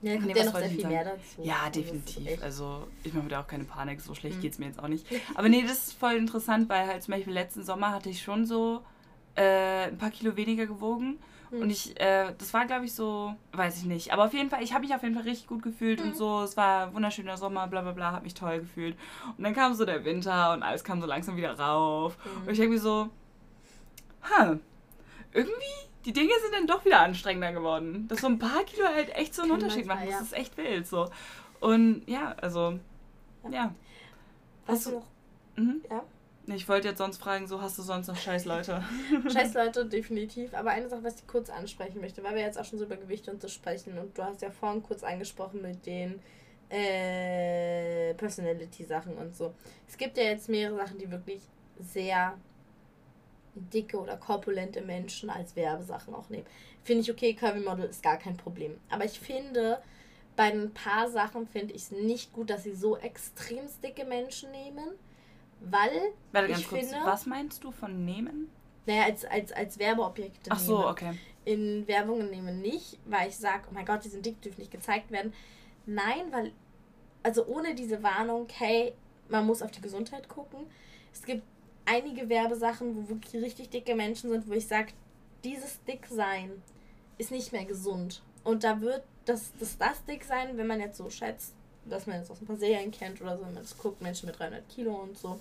[0.02, 1.42] Ja, kommt nee, ja noch sehr viel mehr dazu.
[1.42, 2.42] Ja, also definitiv.
[2.42, 4.40] Also ich mache mir da auch keine Panik, so schlecht mhm.
[4.42, 5.06] geht es mir jetzt auch nicht.
[5.34, 8.44] Aber nee, das ist voll interessant, weil halt zum Beispiel letzten Sommer hatte ich schon
[8.44, 8.82] so
[9.36, 11.18] äh, ein paar Kilo weniger gewogen.
[11.50, 11.62] Mhm.
[11.62, 14.12] Und ich, äh, das war glaube ich so, weiß ich nicht.
[14.12, 16.10] Aber auf jeden Fall, ich habe mich auf jeden Fall richtig gut gefühlt mhm.
[16.10, 16.42] und so.
[16.42, 18.96] Es war wunderschöner Sommer, bla bla bla, habe mich toll gefühlt.
[19.36, 22.18] Und dann kam so der Winter und alles kam so langsam wieder rauf.
[22.24, 22.42] Mhm.
[22.42, 23.08] Und ich denke mir so,
[24.22, 24.58] ha,
[25.32, 25.54] irgendwie,
[26.04, 28.06] die Dinge sind dann doch wieder anstrengender geworden.
[28.08, 30.08] Dass so ein paar Kilo halt echt so einen Kann Unterschied machen.
[30.08, 30.18] Ja.
[30.18, 30.86] Das ist echt wild.
[30.86, 31.10] So.
[31.60, 32.78] Und ja, also,
[33.44, 33.50] ja.
[33.50, 33.74] ja.
[34.66, 35.06] Hast, du noch?
[35.56, 35.82] Mhm.
[35.90, 36.02] Ja.
[36.48, 38.82] Ich wollte jetzt sonst fragen, so hast du sonst noch scheiß Leute?
[39.32, 40.54] scheiß Leute, definitiv.
[40.54, 42.96] Aber eine Sache, was ich kurz ansprechen möchte, weil wir jetzt auch schon so über
[42.96, 46.20] Gewichte und so sprechen und du hast ja vorhin kurz angesprochen mit den
[46.68, 49.54] äh, Personality-Sachen und so.
[49.88, 51.42] Es gibt ja jetzt mehrere Sachen, die wirklich
[51.80, 52.38] sehr
[53.60, 56.46] dicke oder korpulente Menschen als Werbesachen auch nehmen.
[56.84, 58.78] Finde ich okay, Curvy Model ist gar kein Problem.
[58.88, 59.78] Aber ich finde,
[60.36, 64.50] bei ein paar Sachen finde ich es nicht gut, dass sie so extrem dicke Menschen
[64.52, 64.90] nehmen,
[65.60, 67.04] weil Warte, ich kurz, finde...
[67.04, 68.50] Was meinst du von nehmen?
[68.86, 71.18] Naja, als, als, als Werbeobjekte Ach so, okay.
[71.44, 74.70] In Werbungen nehmen nicht, weil ich sage, oh mein Gott, die sind dick, dürfen nicht
[74.70, 75.32] gezeigt werden.
[75.86, 76.52] Nein, weil,
[77.22, 78.92] also ohne diese Warnung, hey,
[79.28, 80.66] man muss auf die Gesundheit gucken.
[81.12, 81.42] Es gibt
[81.86, 84.92] einige Werbesachen, wo wirklich richtig dicke Menschen sind, wo ich sage,
[85.44, 86.62] dieses Dicksein
[87.18, 88.22] ist nicht mehr gesund.
[88.44, 92.30] Und da wird das, das, das Dicksein, wenn man jetzt so schätzt, dass man jetzt
[92.30, 94.94] aus ein paar Serien kennt oder so, wenn man das guckt, Menschen mit 300 Kilo
[94.94, 95.38] und so,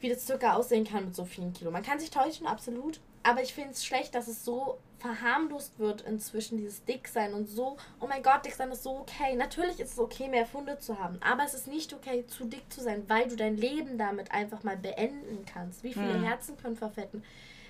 [0.00, 1.70] wie das circa aussehen kann mit so vielen Kilo.
[1.70, 3.00] Man kann sich täuschen, absolut.
[3.22, 7.76] Aber ich finde es schlecht, dass es so verharmlost wird inzwischen, dieses Dicksein und so,
[8.00, 9.36] oh mein Gott, Dicksein ist so okay.
[9.36, 12.70] Natürlich ist es okay, mehr Funde zu haben, aber es ist nicht okay, zu dick
[12.72, 15.82] zu sein, weil du dein Leben damit einfach mal beenden kannst.
[15.82, 16.24] Wie viele hm.
[16.24, 17.22] Herzen können verfetten?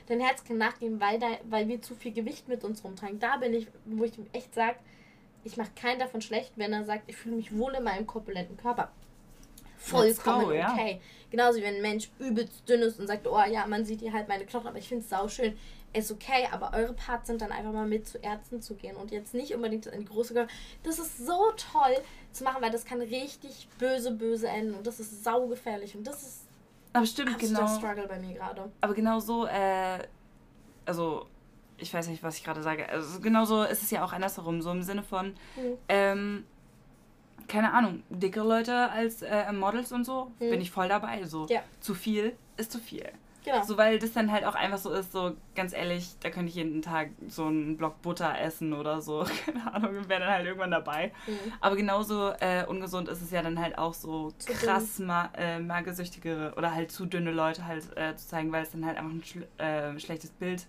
[0.08, 3.18] Dein Herz kann nachgeben, weil, da, weil wir zu viel Gewicht mit uns rumtragen.
[3.18, 4.76] Da bin ich, wo ich echt sage,
[5.42, 8.56] ich mache keinen davon schlecht, wenn er sagt, ich fühle mich wohl in meinem korpulenten
[8.56, 8.90] Körper.
[9.78, 10.92] Vollkommen go, okay.
[10.92, 10.98] Ja.
[11.30, 14.12] Genauso wie wenn ein Mensch übelst dünn ist und sagt, oh ja, man sieht hier
[14.12, 15.56] halt meine Knochen, aber ich finde es sau schön.
[15.96, 19.10] Ist okay, aber eure Parts sind dann einfach mal mit zu Ärzten zu gehen und
[19.10, 20.52] jetzt nicht unbedingt in die große Körper.
[20.82, 21.96] Das ist so toll
[22.32, 26.22] zu machen, weil das kann richtig böse, böse enden und das ist saugefährlich und das
[26.22, 26.40] ist
[26.92, 27.66] Aber stimmt, genau.
[27.66, 28.70] Struggle bei mir gerade.
[28.82, 30.00] Aber genau so, äh,
[30.84, 31.26] also
[31.78, 32.86] ich weiß nicht, was ich gerade sage.
[32.88, 35.78] Also genau so ist es ja auch andersherum, so im Sinne von, Mhm.
[35.88, 36.44] ähm,
[37.48, 40.50] keine Ahnung, dicke Leute als äh, Models und so, Mhm.
[40.50, 41.24] bin ich voll dabei.
[41.24, 41.60] So Ja.
[41.80, 43.08] zu viel ist zu viel.
[43.46, 43.62] Genau.
[43.62, 46.56] So, weil das dann halt auch einfach so ist, so ganz ehrlich, da könnte ich
[46.56, 49.24] jeden Tag so einen Block Butter essen oder so.
[49.46, 51.12] Keine Ahnung, wäre dann halt irgendwann dabei.
[51.28, 51.52] Mhm.
[51.60, 55.60] Aber genauso äh, ungesund ist es ja dann halt auch so Zu krass ma äh,
[55.60, 59.12] magersüchtige oder halt zu dünne Leute halt äh, zu zeigen, weil es dann halt einfach
[59.12, 60.66] ein schl äh, schlechtes Bild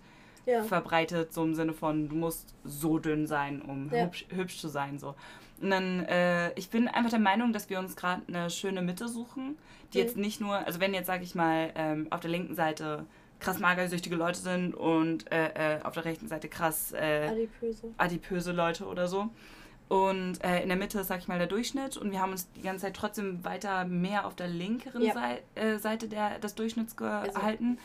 [0.48, 0.62] Ja.
[0.64, 4.04] verbreitet, so im Sinne von, du musst so dünn sein, um Ja.
[4.04, 4.98] hübsch, hübsch zu sein.
[4.98, 5.14] So.
[5.60, 9.08] Und dann, äh, ich bin einfach der Meinung, dass wir uns gerade eine schöne Mitte
[9.08, 9.58] suchen,
[9.92, 10.04] die Mhm.
[10.04, 13.04] jetzt nicht nur, also wenn jetzt, sag ich mal, ähm, auf der linken Seite
[13.40, 17.88] krass magersüchtige Leute sind und äh, äh, auf der rechten Seite krass äh, Adipöse.
[17.98, 19.28] adipöse Leute oder so.
[19.88, 21.96] Und äh, in der Mitte ist, sag ich mal, der Durchschnitt.
[21.96, 25.14] Und wir haben uns die ganze Zeit trotzdem weiter mehr auf der linkeren Ja.
[25.14, 27.78] Sei äh, Seite der, des Durchschnitts Also, gehalten.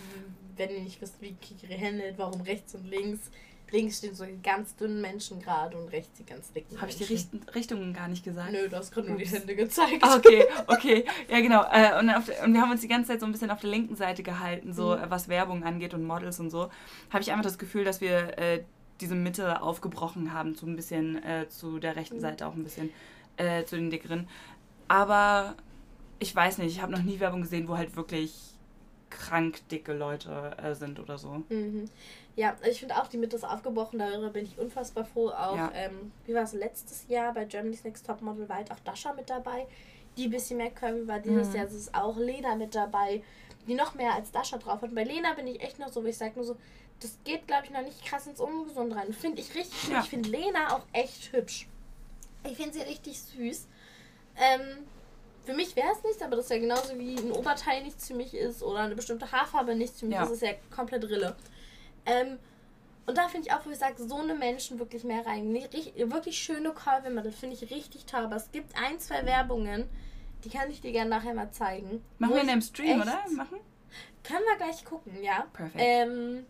[0.57, 3.29] Wenn ihr nicht wisst, wie Kikiri handelt, warum rechts und links.
[3.71, 7.05] Links stehen so ganz dünnen Menschen gerade und rechts die ganz dicken Habe ich die.
[7.05, 8.51] Richt Richtungen gar nicht gesagt?
[8.51, 9.25] Nö, du hast gerade nur die.
[9.25, 9.97] Hände gezeigt.
[10.03, 11.05] Ah, okay, okay.
[11.27, 11.63] Ja, genau.
[11.71, 13.71] Äh, und, der, und wir haben uns die ganze Zeit so ein bisschen auf der
[13.71, 15.03] linken Seite gehalten, so Mhm.
[15.03, 16.69] äh, was Werbung angeht und Models und so.
[17.09, 18.63] Habe ich einfach das Gefühl, dass wir äh,
[19.01, 22.21] diese Mitte aufgebrochen haben, so ein bisschen äh, zu der rechten Mhm.
[22.21, 22.91] Seite auch ein bisschen
[23.37, 24.27] äh, zu den dickeren.
[24.87, 25.55] Aber
[26.19, 28.52] ich weiß nicht, ich habe noch nie Werbung gesehen, wo halt wirklich
[29.20, 31.43] krank dicke Leute äh, sind oder so.
[31.49, 31.86] Mhm.
[32.36, 35.30] Ja, ich finde auch, die Mitte ist aufgebrochen, darüber bin ich unfassbar froh.
[35.30, 35.72] Auch, Ja.
[35.76, 39.30] ähm, wie war es letztes Jahr bei Germany's Next Topmodel, war halt auch Dasha mit
[39.30, 39.68] dabei,
[40.18, 41.20] die ein bisschen mehr curvy war.
[41.20, 41.55] Dieses Mhm.
[41.55, 43.24] Jahr ist auch Lena mit dabei,
[43.68, 44.89] die noch mehr als Dasha drauf hat.
[44.89, 46.55] Und bei Lena bin ich echt noch so, wo ich sage nur so,
[46.99, 49.14] das geht, glaube ich, noch nicht krass ins Ungesund rein.
[49.14, 49.93] Finde ich richtig schön.
[49.93, 50.01] Ja.
[50.01, 51.68] Ich finde Lena auch echt hübsch.
[52.45, 53.68] Ich finde sie richtig süß.
[54.38, 54.61] Ähm,
[55.45, 58.13] für mich wäre es nichts, aber das ist ja genauso wie ein Oberteil nichts für
[58.13, 60.15] mich ist oder eine bestimmte Haarfarbe nichts für mich.
[60.15, 60.21] Ja.
[60.21, 61.35] Das ist ja komplett Rille.
[62.05, 62.37] Ähm,
[63.05, 65.51] und da finde ich auch, wo ich sage, so eine Menschen wirklich mehr rein.
[65.51, 66.73] Nee, richt- Wirklich schöne
[67.21, 68.21] das finde ich richtig toll.
[68.21, 69.89] Aber es gibt ein, zwei Werbungen,
[70.45, 72.03] die kann ich dir gerne nachher mal zeigen.
[72.17, 73.19] Machen wir in dem Stream, oder?
[73.35, 73.59] Machen?
[74.23, 75.45] Können wir gleich gucken, ja.
[75.51, 75.75] Perfekt.
[75.77, 76.45] Ähm,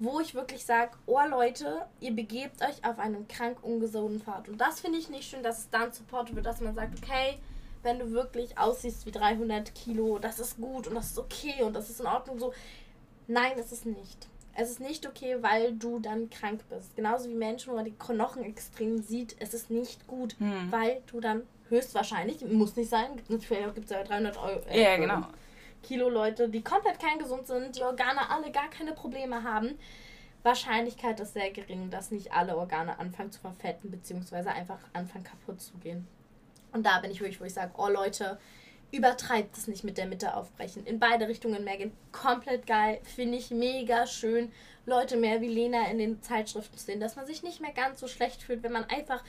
[0.00, 4.48] wo ich wirklich sage, oh Leute, ihr begebt euch auf einen krank ungesunden Pfad.
[4.48, 7.38] Und das finde ich nicht schön, dass es dann supportet wird, dass man sagt, okay,
[7.84, 11.74] wenn du wirklich aussiehst wie 300 Kilo, das ist gut und das ist okay und
[11.74, 12.52] das ist in Ordnung so.
[13.26, 14.28] Nein, es ist nicht.
[14.56, 16.94] Es ist nicht okay, weil du dann krank bist.
[16.94, 20.70] Genauso wie Menschen, wo man die Knochen extrem sieht, es ist nicht gut, Hm.
[20.70, 24.60] weil du dann höchstwahrscheinlich, muss nicht sein, gibt es ja 300 Euro.
[24.68, 25.26] äh, Ja, genau.
[25.82, 29.76] Kilo Leute, die komplett kerngesund sind, die Organe alle gar keine Probleme haben.
[30.42, 35.60] Wahrscheinlichkeit ist sehr gering, dass nicht alle Organe anfangen zu verfetten, beziehungsweise einfach anfangen kaputt
[35.60, 36.06] zu gehen.
[36.74, 38.38] Und da bin ich wirklich, wo ich sage, oh Leute,
[38.90, 40.84] übertreibt es nicht mit der Mitte aufbrechen.
[40.86, 41.92] In beide Richtungen mehr gehen.
[42.12, 43.00] Komplett geil.
[43.02, 44.52] Finde ich mega schön.
[44.86, 48.08] Leute mehr wie Lena in den Zeitschriften sehen, dass man sich nicht mehr ganz so
[48.08, 49.24] schlecht fühlt, wenn man einfach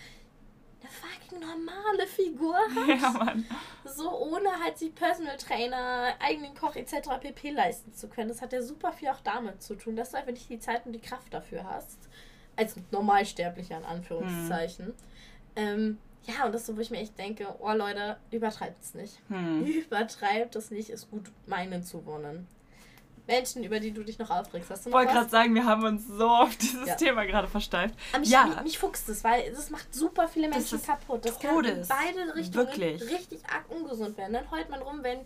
[0.82, 3.46] eine fucking normale Figur hat Ja, Mann.
[3.86, 7.10] so ohne halt sich Personal Trainer, eigenen Koch etc.
[7.22, 7.52] pp.
[7.52, 8.30] leisten zu können.
[8.30, 10.86] Das hat ja super viel auch damit zu tun, dass du einfach nicht die Zeit
[10.86, 11.98] und die Kraft dafür hast.
[12.56, 14.93] Als Normalsterblicher in Anführungszeichen.
[15.56, 18.93] Ähm, ja, und das ist so, wo ich mir echt denke, oh Leute, übertreibt es
[18.93, 19.19] nicht.
[19.30, 19.63] Hm.
[19.65, 22.47] Übertreibt es nicht, ist gut meinen zu wohnen.
[23.28, 24.69] Menschen, über die du dich noch aufregst.
[24.69, 25.15] Hast du Ich noch wollte was?
[25.21, 26.95] gerade sagen, wir haben uns so auf dieses Ja.
[26.95, 27.95] Thema gerade versteift.
[28.11, 28.45] Aber mich, Ja.
[28.45, 31.26] mich, mich fuchst es, weil das macht super viele Menschen kaputt.
[31.26, 31.88] Das Todes.
[31.88, 33.01] kann in beide Richtungen Wirklich.
[33.09, 34.34] richtig arg ungesund werden.
[34.34, 35.21] Dann heult man rum, wenn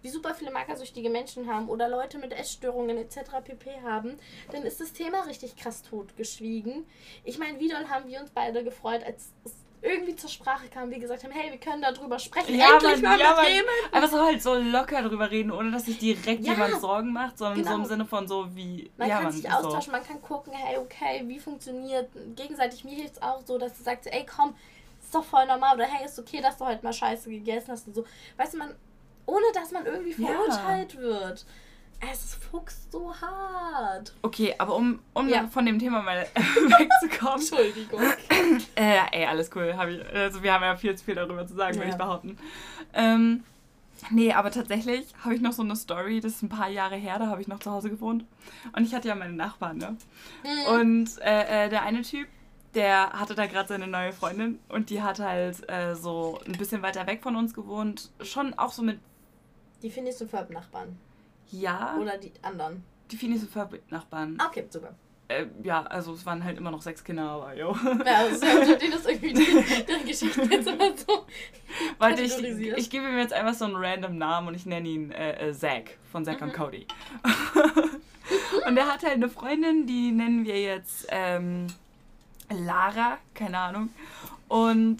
[0.00, 3.18] wir super viele magersüchtige Menschen haben oder Leute mit Essstörungen etc.
[3.44, 3.82] pp.
[3.82, 4.16] haben,
[4.50, 6.86] dann ist das Thema richtig krass totgeschwiegen.
[7.22, 9.52] Ich meine, wie doll haben wir uns beide gefreut, als es
[9.82, 12.56] irgendwie zur Sprache kam, wir gesagt haben, hey, wir können darüber sprechen.
[12.56, 13.92] Ja, Endlich Mann, mal ja, mit jemandem.
[13.92, 17.38] Aber so halt so locker drüber reden, ohne dass sich direkt Ja, jemand Sorgen macht,
[17.38, 17.82] sondern so genau.
[17.82, 18.90] im Sinne von so wie.
[18.96, 19.58] Man ja, kann Mann, sich ist so.
[19.58, 22.84] austauschen, man kann gucken, hey, okay, wie funktioniert gegenseitig.
[22.84, 24.54] Mir hilft es auch so, dass du sagst, ey, komm,
[25.02, 25.74] ist doch voll normal.
[25.74, 28.04] Oder hey, ist okay, dass du heute mal Scheiße gegessen hast und so.
[28.36, 28.74] Weißt du, man,
[29.26, 31.44] ohne dass man irgendwie verurteilt wird.
[32.10, 34.12] Es fuchst so hart.
[34.22, 35.46] Okay, aber um, um Ja.
[35.46, 37.40] von dem Thema mal wegzukommen.
[37.40, 38.00] Entschuldigung.
[38.74, 39.74] Äh, ey, alles cool.
[39.76, 41.92] Hab ich, also wir haben ja viel zu viel darüber zu sagen, würde Ja.
[41.92, 42.36] ich behaupten.
[42.92, 43.44] Ähm,
[44.10, 47.18] nee, aber tatsächlich habe ich noch so eine Story, das ist ein paar Jahre her,
[47.18, 48.24] da habe ich noch zu Hause gewohnt.
[48.76, 49.96] Und ich hatte ja meine Nachbarn, ne?
[50.42, 50.74] Mhm.
[50.74, 52.26] Und äh, äh, der eine Typ,
[52.74, 56.82] der hatte da gerade seine neue Freundin und die hat halt äh, so ein bisschen
[56.82, 58.10] weiter weg von uns gewohnt.
[58.22, 58.98] Schon auch so mit,
[59.82, 60.98] Die findest du für Nachbarn.
[61.50, 62.84] Ja, Oder die anderen.
[63.10, 64.36] die Phineas und Nachbarn.
[64.38, 64.94] Ah, Okay, super.
[65.32, 67.74] Äh, ja, also es waren halt immer noch sechs Kinder, aber jo.
[68.04, 71.26] Ja, also unter denen ist irgendwie deren Geschichte jetzt immer so.
[71.98, 75.12] Warte, ich, ich gebe ihm jetzt einfach so einen random Namen und ich nenne ihn
[75.12, 76.48] äh, äh, Zack von Zack mhm.
[76.48, 76.86] und Cody.
[78.66, 81.66] und er hat halt eine Freundin, die nennen wir jetzt ähm,
[82.50, 83.88] Lara, keine Ahnung.
[84.48, 84.98] Und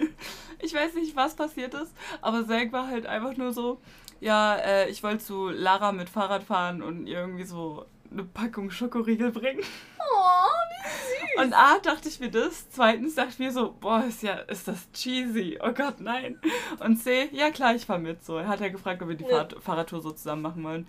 [0.60, 3.80] ich weiß nicht, was passiert ist, aber Zack war halt einfach nur so,
[4.20, 9.30] ja, äh, ich wollte zu Lara mit Fahrrad fahren und irgendwie so eine Packung Schokoriegel
[9.30, 9.62] bringen.
[9.98, 11.44] Oh, wie süß.
[11.44, 12.70] Und A, dachte ich mir das.
[12.70, 15.58] Zweitens dachte ich mir so, boah, ist ja, ist das cheesy.
[15.62, 16.40] Oh Gott, nein.
[16.80, 18.24] Und C, ja klar, ich fahr mit.
[18.24, 19.48] So, er hat ja gefragt, ob wir die ja.
[19.60, 20.88] Fahrradtour so zusammen machen wollen.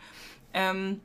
[0.53, 1.01] Ähm,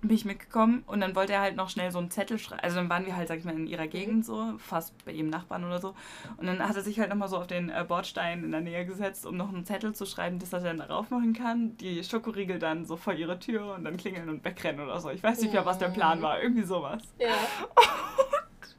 [0.00, 2.62] bin ich mitgekommen und dann wollte er halt noch schnell so einen Zettel schreiben.
[2.62, 3.90] Also dann waren wir halt, sag ich mal, in ihrer mhm.
[3.90, 5.94] Gegend so, fast bei ihrem Nachbarn oder so.
[6.36, 8.86] Und dann hat er sich halt nochmal so auf den äh, Bordstein in der Nähe
[8.86, 11.76] gesetzt, um noch einen Zettel zu schreiben, dass er dann darauf machen kann.
[11.78, 15.10] Die Schokoriegel dann so vor ihre Tür und dann klingeln und wegrennen oder so.
[15.10, 16.40] Ich weiß nicht mehr, was der Plan war.
[16.40, 17.02] Irgendwie sowas.
[17.18, 17.28] Ja.
[17.28, 18.76] Und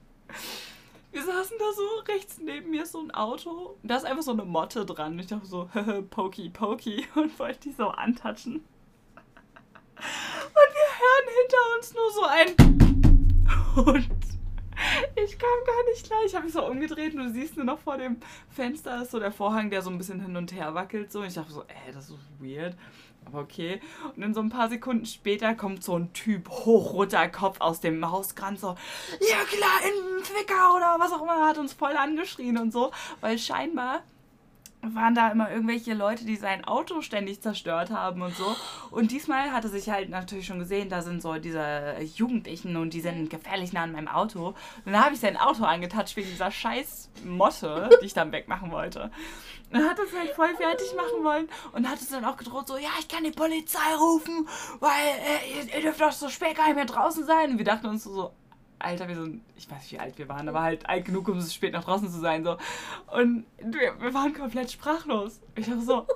[1.12, 3.78] wir saßen da so, rechts neben mir so ein Auto.
[3.84, 5.18] Da ist einfach so eine Motte dran.
[5.20, 5.70] Ich dachte so,
[6.12, 8.64] pokey, pokey und wollte die so antatschen.
[10.00, 12.50] Und wir hören hinter uns nur so ein.
[13.86, 14.30] Und
[15.16, 16.20] ich kam gar nicht klar.
[16.26, 18.18] Ich habe mich so umgedreht und du siehst nur noch vor dem
[18.50, 21.12] Fenster ist so der Vorhang, der so ein bisschen hin und her wackelt.
[21.12, 21.20] So.
[21.20, 22.76] Und ich dachte so, ey, das ist weird.
[23.26, 23.82] Aber okay.
[24.16, 28.10] Und dann so ein paar Sekunden später kommt so ein Typ, hochroter Kopf aus dem
[28.10, 32.72] Hauskranz, so, ja klar, in Zwickau oder was auch immer, hat uns voll angeschrien und
[32.72, 32.91] so.
[33.22, 34.04] Weil scheinbar
[34.82, 38.56] waren da immer irgendwelche Leute, die sein Auto ständig zerstört haben und so.
[38.92, 43.02] Und diesmal hatte sich halt natürlich schon gesehen, da sind so diese Jugendlichen und die
[43.02, 44.56] sind gefährlich nah an meinem Auto.
[44.86, 48.72] Und dann habe ich sein Auto angetatscht wegen dieser scheiß Motte, die ich dann wegmachen
[48.72, 49.12] wollte.
[49.72, 52.78] Dann hat es halt voll fertig machen wollen und hat es dann auch gedroht, so,
[52.78, 54.48] ja, ich kann die Polizei rufen,
[54.80, 57.52] weil äh, ihr, ihr dürft doch so spät gar nicht mehr draußen sein.
[57.52, 58.34] Und wir dachten uns so,
[58.80, 61.42] Alter, wir sind, ich weiß nicht, wie alt wir waren, aber halt alt genug, um
[61.42, 62.44] spät nach draußen zu sein.
[62.44, 62.58] So.
[63.08, 65.42] Und wir, wir waren komplett sprachlos.
[65.56, 66.08] Ich habe so,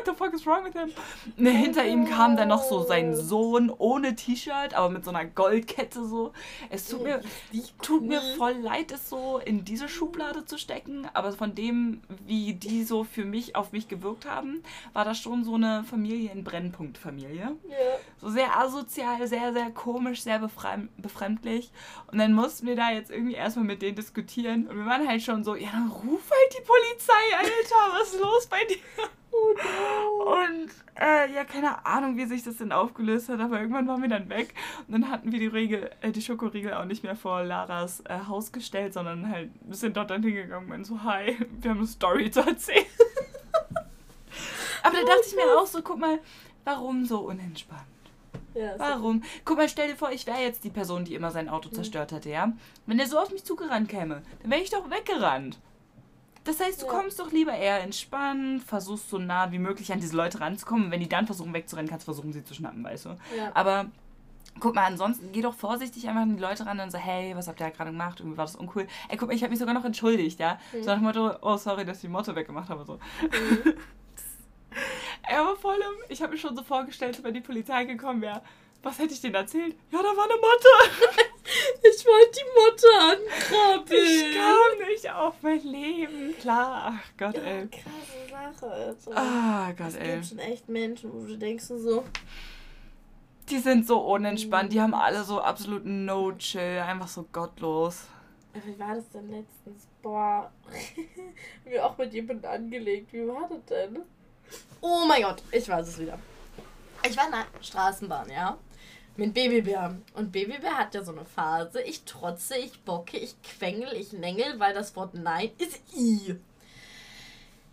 [0.00, 0.90] what the fuck is wrong with him?
[1.36, 5.24] Ne, hinter ihm kam dann noch so sein Sohn ohne T-Shirt, aber mit so einer
[5.24, 6.32] Goldkette so.
[6.70, 7.20] Es tut mir,
[7.82, 12.54] tut mir voll leid, es so in diese Schublade zu stecken, aber von dem, wie
[12.54, 16.44] die so für mich auf mich gewirkt haben, war das schon so eine Familie in
[16.44, 17.56] Brennpunkt-Familie.
[17.68, 17.76] Ja.
[18.18, 21.72] So sehr asozial, sehr, sehr komisch, sehr befremdlich.
[22.10, 24.66] Und dann mussten wir da jetzt irgendwie erstmal mit denen diskutieren.
[24.66, 28.20] Und wir waren halt schon so, ja, dann ruf halt die Polizei, Alter, was ist
[28.20, 28.76] los bei dir?
[29.32, 30.32] Oh no.
[30.32, 30.70] Und
[31.00, 34.28] äh, ja, keine Ahnung, wie sich das denn aufgelöst hat, aber irgendwann waren wir dann
[34.28, 34.54] weg.
[34.86, 38.18] Und dann hatten wir die Riegel, äh, die Schokoriegel auch nicht mehr vor Laras äh,
[38.28, 42.30] Haus gestellt, sondern halt sind dort dann hingegangen und so, hi, wir haben eine Story
[42.30, 42.86] zu erzählen.
[44.82, 46.18] aber da dachte ich mir auch so, guck mal,
[46.64, 47.82] warum so unentspannt?
[48.54, 49.22] Ja, Warum?
[49.44, 51.74] Guck mal, stell dir vor, ich wäre jetzt die Person, die immer sein Auto mhm.
[51.74, 52.52] zerstört hätte, ja?
[52.86, 55.58] Wenn der so auf mich zugerannt käme, dann wäre ich doch weggerannt.
[56.44, 56.92] Das heißt, du ja.
[56.92, 60.90] kommst doch lieber eher entspannt, versuchst so nah wie möglich an diese Leute ranzukommen.
[60.90, 63.08] wenn die dann versuchen wegzurennen, kannst du versuchen, sie zu schnappen, weißt du.
[63.36, 63.50] Ja.
[63.54, 63.86] Aber
[64.58, 67.46] guck mal, ansonsten geh doch vorsichtig einfach an die Leute ran und sag, hey, was
[67.46, 68.20] habt ihr gerade gemacht?
[68.20, 68.86] Irgendwie war das uncool.
[69.08, 70.58] Ey, guck mal, ich habe mich sogar noch entschuldigt, ja.
[70.72, 70.82] Mhm.
[70.82, 72.84] So nach dem Motto, oh, sorry, dass ich die Motto weggemacht habe.
[72.84, 72.94] So.
[72.94, 73.74] Mhm.
[75.22, 78.42] er war voll im, ich habe mir schon so vorgestellt, wenn die Polizei gekommen wäre.
[78.82, 79.76] Was hätte ich denen erzählt?
[79.90, 81.22] Ja, da war eine Motte.
[81.82, 84.04] ich wollte die Motte ankrabbeln.
[84.04, 86.34] Ich kam nicht auf mein Leben.
[86.38, 87.68] Klar, ach Gott, ja, ey.
[87.68, 88.72] Krasse Sache.
[88.72, 89.12] Also.
[89.14, 90.08] Ah, Gott, es ey.
[90.08, 92.04] Es gibt schon echt Menschen, wo du denkst so...
[93.50, 94.72] Die sind so unentspannt.
[94.72, 96.78] Die haben alle so absolut no chill.
[96.86, 98.04] Einfach so gottlos.
[98.64, 99.88] Wie war das denn letztens?
[100.00, 100.50] Boah.
[101.64, 103.12] Wie auch mit jemandem angelegt.
[103.12, 104.02] Wie war das denn?
[104.80, 106.18] Oh mein Gott, ich weiß es wieder.
[107.06, 108.56] Ich war in der Straßenbahn, ja
[109.16, 109.98] mit Babybär.
[110.14, 111.82] Und Babybär hat ja so eine Phase.
[111.82, 116.36] Ich trotze, ich bocke, ich quengel, ich nängel, weil das Wort Nein ist I.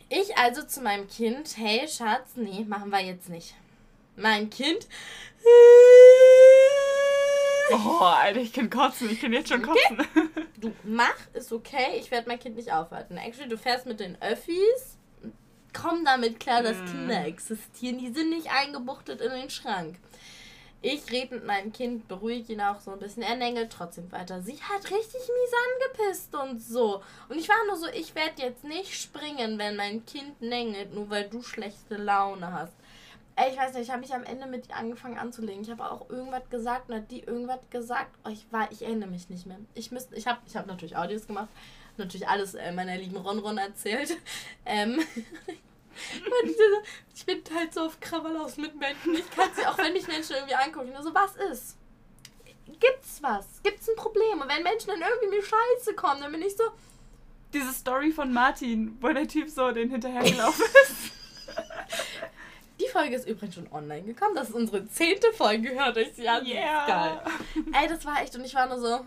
[0.09, 3.55] Ich also zu meinem Kind, hey Schatz, nee, machen wir jetzt nicht.
[4.15, 4.87] Mein Kind.
[7.71, 9.99] Oh, Alter, ich kann kotzen, ich kann jetzt schon kotzen.
[9.99, 10.29] Okay.
[10.59, 13.15] Du mach, ist okay, ich werde mein Kind nicht aufhalten.
[13.17, 14.97] Actually, du fährst mit den Öffis,
[15.71, 16.85] komm damit klar, dass mm.
[16.85, 19.97] Kinder existieren, die sind nicht eingebuchtet in den Schrank.
[20.89, 23.21] Ich rede mit meinem Kind, beruhige ihn auch so ein bisschen.
[23.21, 24.41] Er nängelt trotzdem weiter.
[24.41, 27.03] Sie hat richtig mies angepisst und so.
[27.27, 31.09] Und ich war nur so, ich werde jetzt nicht springen, wenn mein Kind nängelt, nur
[31.09, 32.71] weil du schlechte Laune hast.
[33.35, 35.61] Ey, ich weiß nicht, ich habe mich am Ende mit ihr angefangen anzulegen.
[35.61, 38.17] Ich habe auch irgendwas gesagt und hat die irgendwas gesagt.
[38.23, 39.59] Oh, ich war, ich erinnere mich nicht mehr.
[39.73, 41.49] Ich ich habe ich hab natürlich Audios gemacht.
[41.97, 44.15] Natürlich alles äh, meiner lieben Ronron erzählt.
[44.65, 45.01] Ähm,
[47.15, 49.15] ich bin halt so auf Krawall aus mit Menschen.
[49.15, 51.77] Ich kann sie, auch wenn mich Menschen irgendwie angucken, nur so, was ist?
[52.79, 53.45] Gibt's was?
[53.63, 54.41] Gibt's ein Problem?
[54.41, 56.63] Und wenn Menschen dann irgendwie mir scheiße kommen, dann bin ich so,
[57.53, 61.13] Diese Story von Martin, wo der Typ so den hinterhergelaufen ist.
[62.79, 64.35] Die Folge ist übrigens schon online gekommen.
[64.35, 66.45] Das ist unsere zehnte Folge, hört euch sie an.
[66.45, 66.85] Yeah.
[66.85, 67.21] Geil.
[67.73, 68.99] Ey, das war echt, und ich war nur so,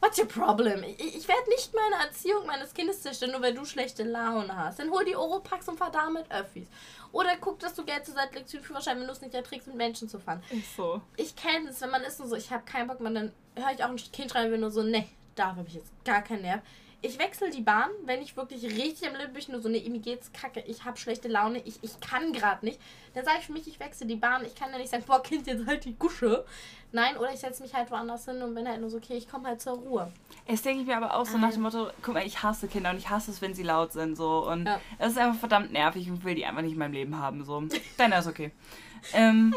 [0.00, 0.82] what's your problem?
[0.82, 4.78] Ich, ich werde nicht meine Erziehung meines Kindes zerstören, nur weil du schlechte Laune hast.
[4.78, 6.68] Dann hol die Oropax und fahr da mit Öffis.
[7.12, 9.68] Oder guck, dass du Geld zur Seite legst für Führerschein, wenn du es nicht erträgst,
[9.68, 10.42] mit Menschen zu fahren.
[10.50, 11.00] Ist so.
[11.16, 13.72] Ich kenne es, wenn man ist nur so, ich habe keinen Bock, man dann höre
[13.72, 16.42] ich auch ein Kind schreien, will nur so, ne, da habe ich jetzt gar keinen
[16.42, 16.60] Nerv.
[17.06, 19.98] Ich wechsle die Bahn, wenn ich wirklich richtig am Lippen bin, nur so, ne, mir
[19.98, 22.80] geht's kacke, ich habe schlechte Laune, ich, ich kann gerade nicht.
[23.12, 24.42] Dann sage ich für mich, ich wechsle die Bahn.
[24.46, 26.46] Ich kann ja nicht sagen, boah, Kind, jetzt halt die Gusche.
[26.92, 29.28] Nein, oder ich setze mich halt woanders hin und bin halt nur so, okay, ich
[29.28, 30.10] komme halt zur Ruhe.
[30.46, 32.90] Das denke ich mir aber auch so nach dem Motto, guck mal, ich hasse Kinder
[32.90, 34.16] und ich hasse es, wenn sie laut sind.
[34.16, 34.48] So.
[34.48, 34.80] Und Ja.
[34.98, 37.44] es ist einfach verdammt nervig und will die einfach nicht in meinem Leben haben.
[37.44, 37.62] So.
[37.98, 38.50] Dann ist okay.
[39.12, 39.54] Ähm,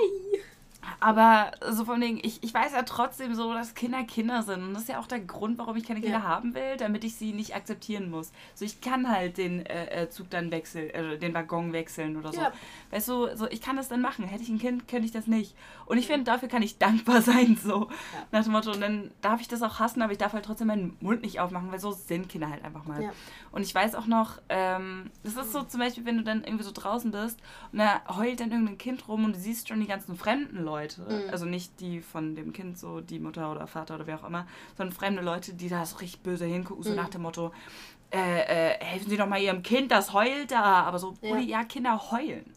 [1.00, 4.64] aber so von wegen, ich, ich weiß ja trotzdem so, dass Kinder Kinder sind.
[4.64, 6.24] Und das ist ja auch der Grund, warum ich keine Kinder Ja.
[6.24, 8.32] haben will, damit ich sie nicht akzeptieren muss.
[8.56, 12.32] So, ich kann halt den äh, äh, Zug dann wechseln, äh, den Waggon wechseln oder
[12.34, 12.42] so.
[12.42, 12.52] Ja.
[12.92, 14.26] Weißt du, so, ich kann das dann machen.
[14.26, 15.56] Hätte ich ein Kind, könnte ich das nicht.
[15.86, 17.90] Und ich finde, dafür kann ich dankbar sein, so.
[17.90, 18.26] Ja.
[18.32, 20.68] Nach dem Motto, und dann darf ich das auch hassen, aber ich darf halt trotzdem
[20.68, 23.12] meinen Mund nicht aufmachen, weil so sind Kinder halt einfach mal.
[23.52, 26.64] Und ich weiß auch noch, ähm, das ist so zum Beispiel, wenn du dann irgendwie
[26.64, 27.40] so draußen bist
[27.72, 30.77] und da heult dann irgendein Kind rum und du siehst schon die ganzen fremden Leute.
[30.86, 31.30] Mhm.
[31.32, 34.48] Also nicht die von dem Kind, so die Mutter oder Vater oder wer auch immer,
[34.78, 36.96] sondern fremde Leute, die da so richtig böse hingucken, so Mhm.
[36.96, 37.52] nach dem Motto,
[38.12, 38.18] äh,
[38.74, 40.84] äh, helfen Sie doch mal Ihrem Kind, das heult da.
[40.84, 41.38] Aber so, Ja.
[41.38, 42.54] Ja, Kinder heulen.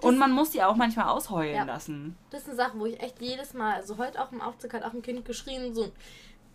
[0.00, 1.64] Und man muss die auch manchmal ausheulen Ja.
[1.64, 2.16] lassen.
[2.30, 4.84] Das ist eine Sache, wo ich echt jedes Mal, also heute auch im Aufzug hat
[4.84, 5.90] auch ein Kind geschrien, so,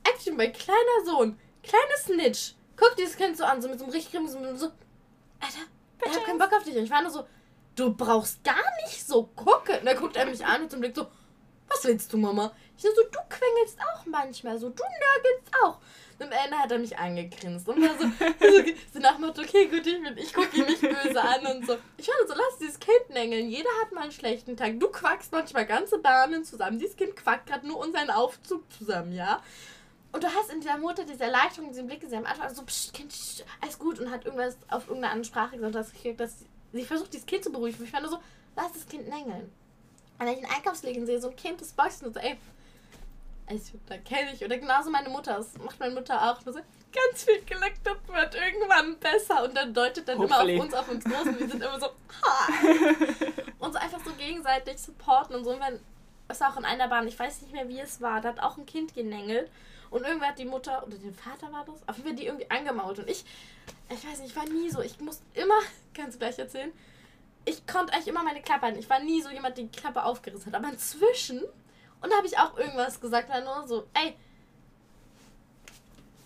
[0.04, 2.54] Action, mein kleiner Sohn, kleines Snitch.
[2.78, 4.68] Guck dieses Kind so an, so mit so einem richtig grimmigen, so,
[5.40, 5.60] Alter,
[6.06, 6.76] ich hab keinen Bock auf dich.
[6.76, 7.26] Und ich war nur so,
[7.76, 9.80] du brauchst gar nicht so gucken.
[9.80, 11.08] Und dann guckt er mich an und so blickt so,
[11.68, 12.52] was willst du, Mama?
[12.78, 15.80] Ich so, du quengelst auch manchmal so, du nörgelst auch.
[16.20, 18.04] Und am Ende hat er mich angegrinst und war so,
[18.40, 21.78] so, so nach Motto, okay, gut, ich, ich gucke ihn nicht böse an und so.
[21.98, 23.50] Ich war so, lass dieses Kind nängeln.
[23.50, 24.80] Jeder hat mal einen schlechten Tag.
[24.80, 26.80] Du quackst manchmal ganze Bahnen zusammen.
[26.80, 29.42] Dieses Kind quackt gerade nur unseren Aufzug zusammen, ja?
[30.12, 32.94] Und du hast in dieser Mutter diese Erleichterung, diesen Blick gesehen, am Anfang so, psst,
[32.94, 36.46] Kind, psst, alles gut und hat irgendwas auf irgendeine andere Sprache gesagt, dass, ich, dass
[36.74, 37.84] sie versucht, dieses Kind zu beruhigen.
[37.84, 38.20] Ich war nur so,
[38.56, 39.52] lass das Kind nängeln.
[40.20, 42.38] Und wenn ich in Einkaufsläden sehe, so ein Kind, das boxt und so, ey,
[43.46, 44.44] also, da kenne ich.
[44.44, 46.44] Oder genauso meine Mutter, das macht meine Mutter auch.
[46.46, 49.44] Nur so, ganz viel Glück, das wird irgendwann besser.
[49.44, 50.56] Und dann deutet dann Hopefully.
[50.56, 52.48] immer auf uns, auf uns und wir sind immer so, ha.
[53.60, 55.52] und so einfach so gegenseitig supporten und so.
[55.52, 55.80] Und wenn,
[56.28, 58.58] es auch in einer Bahn, ich weiß nicht mehr, wie es war, da hat auch
[58.58, 59.50] ein Kind genängelt.
[59.94, 62.50] Und irgendwer hat die Mutter, oder den Vater war das, auf jeden Fall die irgendwie
[62.50, 62.98] angemault.
[62.98, 63.24] Und ich,
[63.90, 65.60] ich weiß nicht, ich war nie so, ich muss immer,
[65.94, 66.72] kannst du gleich erzählen,
[67.46, 68.80] ich konnte eigentlich immer meine Klappe halten.
[68.80, 70.60] Ich war nie so jemand, der die Klappe aufgerissen hat.
[70.60, 71.44] Aber inzwischen,
[72.02, 74.16] und da habe ich auch irgendwas gesagt, war nur so, ey,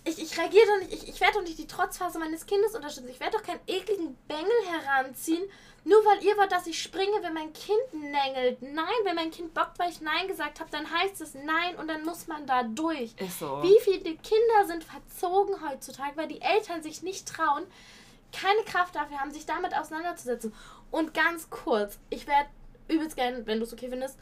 [0.07, 3.09] ich, ich reagiere doch nicht, ich, ich werde doch nicht die Trotzphase meines Kindes unterstützen.
[3.09, 5.43] Ich werde doch keinen ekligen Bengel heranziehen,
[5.83, 8.61] nur weil ihr wollt, dass ich springe, wenn mein Kind nängelt.
[8.61, 11.87] Nein, wenn mein Kind bockt, weil ich Nein gesagt habe, dann heißt es Nein und
[11.87, 13.13] dann muss man da durch.
[13.17, 13.61] Ist so.
[13.63, 17.65] Wie viele Kinder sind verzogen heutzutage, weil die Eltern sich nicht trauen,
[18.33, 20.53] keine Kraft dafür haben, sich damit auseinanderzusetzen.
[20.91, 22.49] Und ganz kurz, ich werde
[22.87, 24.17] übelst gerne, wenn du es okay findest,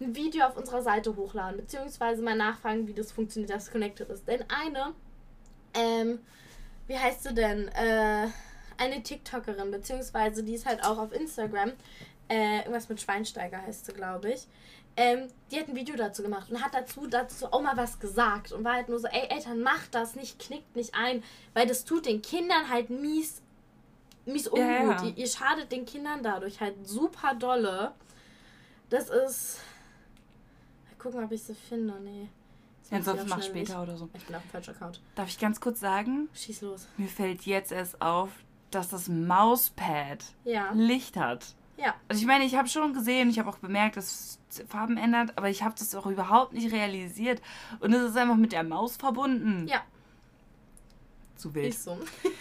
[0.00, 4.08] ein Video auf unserer Seite hochladen, beziehungsweise mal nachfragen, wie das funktioniert, dass es connected
[4.10, 4.28] ist.
[4.28, 4.94] Denn eine,
[5.74, 6.20] ähm,
[6.86, 7.68] wie heißt sie denn?
[7.68, 8.28] Äh,
[8.78, 11.72] eine TikTokerin, beziehungsweise die ist halt auch auf Instagram.
[12.28, 14.46] Äh, irgendwas mit Schweinsteiger heißt sie, glaube ich.
[14.96, 18.50] Ähm, die hat ein Video dazu gemacht und hat dazu, dazu auch mal was gesagt
[18.52, 21.22] und war halt nur so, ey Eltern, macht das nicht, knickt nicht ein,
[21.54, 23.40] weil das tut den Kindern halt mies,
[24.26, 24.60] mies ungut.
[24.60, 25.04] Ja, ja.
[25.04, 27.92] Ihr, ihr schadet den Kindern dadurch halt super dolle.
[28.90, 29.60] Das ist.
[30.86, 32.00] Mal gucken, ob ich sie finde.
[32.00, 32.28] Nee.
[32.90, 34.04] Ja, auch mach später oder so.
[34.06, 34.16] nicht.
[34.16, 35.00] Ich bin auf dem falschen Account.
[35.14, 36.88] Darf ich ganz kurz sagen, Schieß los.
[36.96, 38.30] mir fällt jetzt erst auf,
[38.70, 40.70] dass das Mauspad Ja.
[40.74, 41.54] Licht hat.
[41.76, 41.94] Ja.
[42.08, 45.36] Also ich meine, ich habe schon gesehen, ich habe auch bemerkt, dass es Farben ändert,
[45.36, 47.40] aber ich habe das auch überhaupt nicht realisiert.
[47.80, 49.68] Und es ist einfach mit der Maus verbunden.
[49.68, 49.82] Ja.
[51.36, 51.68] Zu wild.
[51.68, 51.96] Ist so.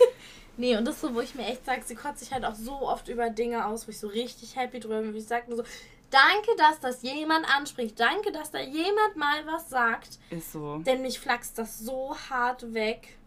[0.58, 2.56] nee, und das ist so, wo ich mir echt sage, sie kotzt sich halt auch
[2.56, 5.14] so oft über Dinge aus, wo ich so richtig happy drüber bin.
[5.14, 5.64] Wie ich sage nur so,
[6.10, 8.00] danke, dass das jemand anspricht.
[8.00, 10.20] Danke, dass da jemand mal was sagt.
[10.30, 10.78] Ist so.
[10.80, 13.18] Denn mich flaxt das so hart weg.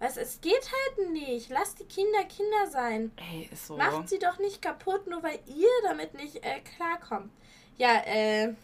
[0.00, 1.50] Weißt, es geht halt nicht.
[1.50, 3.10] Lasst die Kinder Kinder sein.
[3.16, 3.76] Ey, ist so.
[3.76, 7.32] Macht sie doch nicht kaputt, nur weil ihr damit nicht äh, klarkommt.
[7.76, 8.54] Ja, äh,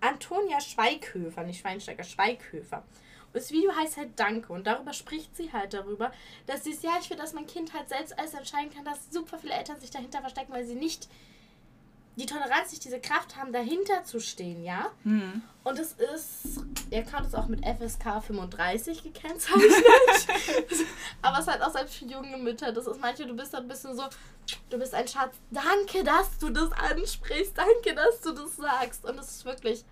[0.00, 2.78] Antonia Schweighöfer, nicht Schweinsteiger, Schweighöfer.
[2.78, 6.10] Und das Video heißt halt Danke und darüber spricht sie halt darüber,
[6.46, 9.10] dass sie es, ja, ich will, dass mein Kind halt selbst alles entscheiden kann, dass
[9.10, 11.08] super viele Eltern sich dahinter verstecken, weil sie nicht
[12.20, 14.90] die Toleranz, nicht diese Kraft haben, dahinter zu stehen, ja?
[15.04, 15.42] Mhm.
[15.64, 19.72] Und es ist, ihr könnt es auch mit FSK 35 gekennzeichnet.
[21.22, 22.72] Aber es ist halt auch selbst für junge Mütter.
[22.72, 24.04] Das ist manche, du bist dann ein bisschen so,
[24.68, 25.34] du bist ein Schatz.
[25.50, 27.56] Danke, dass du das ansprichst.
[27.56, 29.04] Danke, dass du das sagst.
[29.04, 29.84] Und es ist wirklich,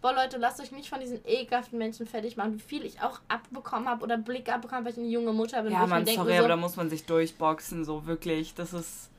[0.00, 3.20] boah Leute, lasst euch nicht von diesen ekelhaften Menschen fertig machen, wie viel ich auch
[3.28, 5.72] abbekommen habe oder Blick abbekommen, weil ich eine junge Mutter bin.
[5.72, 8.54] Ja, man, sorry, so, aber da muss man sich durchboxen, so wirklich.
[8.54, 9.10] Das ist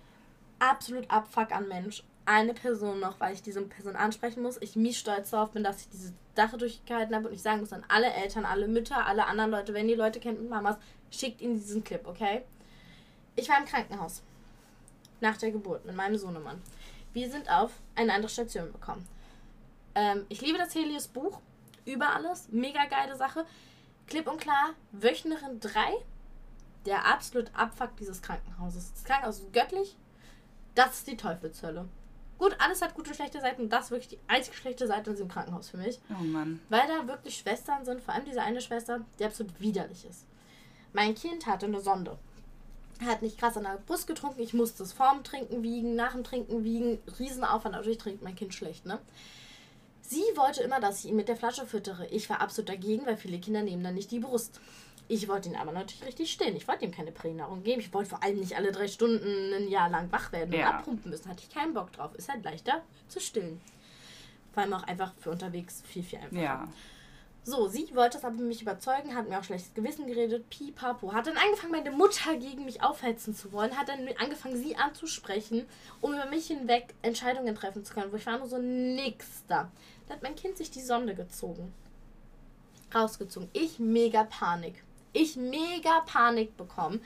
[0.59, 4.61] absolut Abfuck an Mensch eine Person noch, weil ich diese Person ansprechen muss.
[4.61, 7.73] Ich mies stolz darauf bin, dass ich diese Sache durchgehalten habe und ich sagen muss
[7.73, 10.77] an alle Eltern, alle Mütter, alle anderen Leute, wenn ihr Leute kennt mit Mamas,
[11.09, 12.43] schickt ihnen diesen Clip, okay?
[13.35, 14.21] Ich war im Krankenhaus
[15.21, 16.61] nach der Geburt mit meinem Sohnemann.
[17.13, 19.07] Wir sind auf eine andere Station bekommen.
[19.95, 21.39] Ähm, ich liebe das Helios Buch
[21.85, 23.43] über alles, mega geile Sache.
[24.05, 25.71] Klipp und klar, Wöchnerin 3,
[26.85, 28.93] der absolut Abfuck dieses Krankenhauses.
[28.93, 29.97] Das Krankenhaus ist göttlich,
[30.75, 31.89] das ist die Teufelshölle.
[32.39, 35.09] Gut, alles hat gute und schlechte Seiten und das ist wirklich die einzige schlechte Seite
[35.09, 35.99] in diesem Krankenhaus für mich.
[36.09, 36.61] Oh Mann.
[36.69, 40.25] Weil da wirklich Schwestern sind, vor allem diese eine Schwester, die absolut widerlich ist.
[40.93, 42.17] Mein Kind hatte eine Sonde.
[43.05, 44.41] Hat nicht krass an der Brust getrunken.
[44.41, 46.99] Ich musste es vorm Trinken wiegen, nach dem Trinken wiegen.
[47.19, 47.75] Riesenaufwand.
[47.75, 48.99] Natürlich trinkt mein Kind schlecht, ne?
[50.01, 52.07] Sie wollte immer, dass ich ihn mit der Flasche füttere.
[52.07, 54.59] Ich war absolut dagegen, weil viele Kinder nehmen dann nicht die Brust.
[55.11, 56.55] Ich wollte ihn aber natürlich richtig stillen.
[56.55, 57.81] Ich wollte ihm keine Pränahrung geben.
[57.81, 60.69] Ich wollte vor allem nicht alle drei Stunden ein Jahr lang wach werden und ja.
[60.69, 61.27] abpumpen müssen.
[61.27, 62.13] Hatte ich keinen Bock drauf.
[62.13, 63.59] Ist halt leichter zu stillen.
[64.53, 66.41] Vor allem auch einfach für unterwegs viel, viel einfacher.
[66.41, 66.67] Ja.
[67.43, 71.11] So, sie wollte es aber mich überzeugen, hat mir auch schlechtes Gewissen geredet, pipapo.
[71.11, 75.65] Hat dann angefangen, meine Mutter gegen mich aufhetzen zu wollen, hat dann angefangen, sie anzusprechen,
[76.01, 79.71] um über mich hinweg Entscheidungen treffen zu können, wo ich war nur so nix da.
[80.07, 81.73] Da hat mein Kind sich die Sonde gezogen.
[82.93, 83.49] Rausgezogen.
[83.53, 84.83] Ich mega Panik
[85.13, 87.01] ich mega Panik bekommen.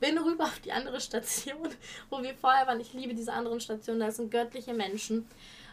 [0.00, 1.68] Bin rüber auf die andere Station,
[2.10, 2.80] wo wir vorher waren.
[2.80, 5.28] Ich liebe diese anderen Stationen, da sind göttliche Menschen.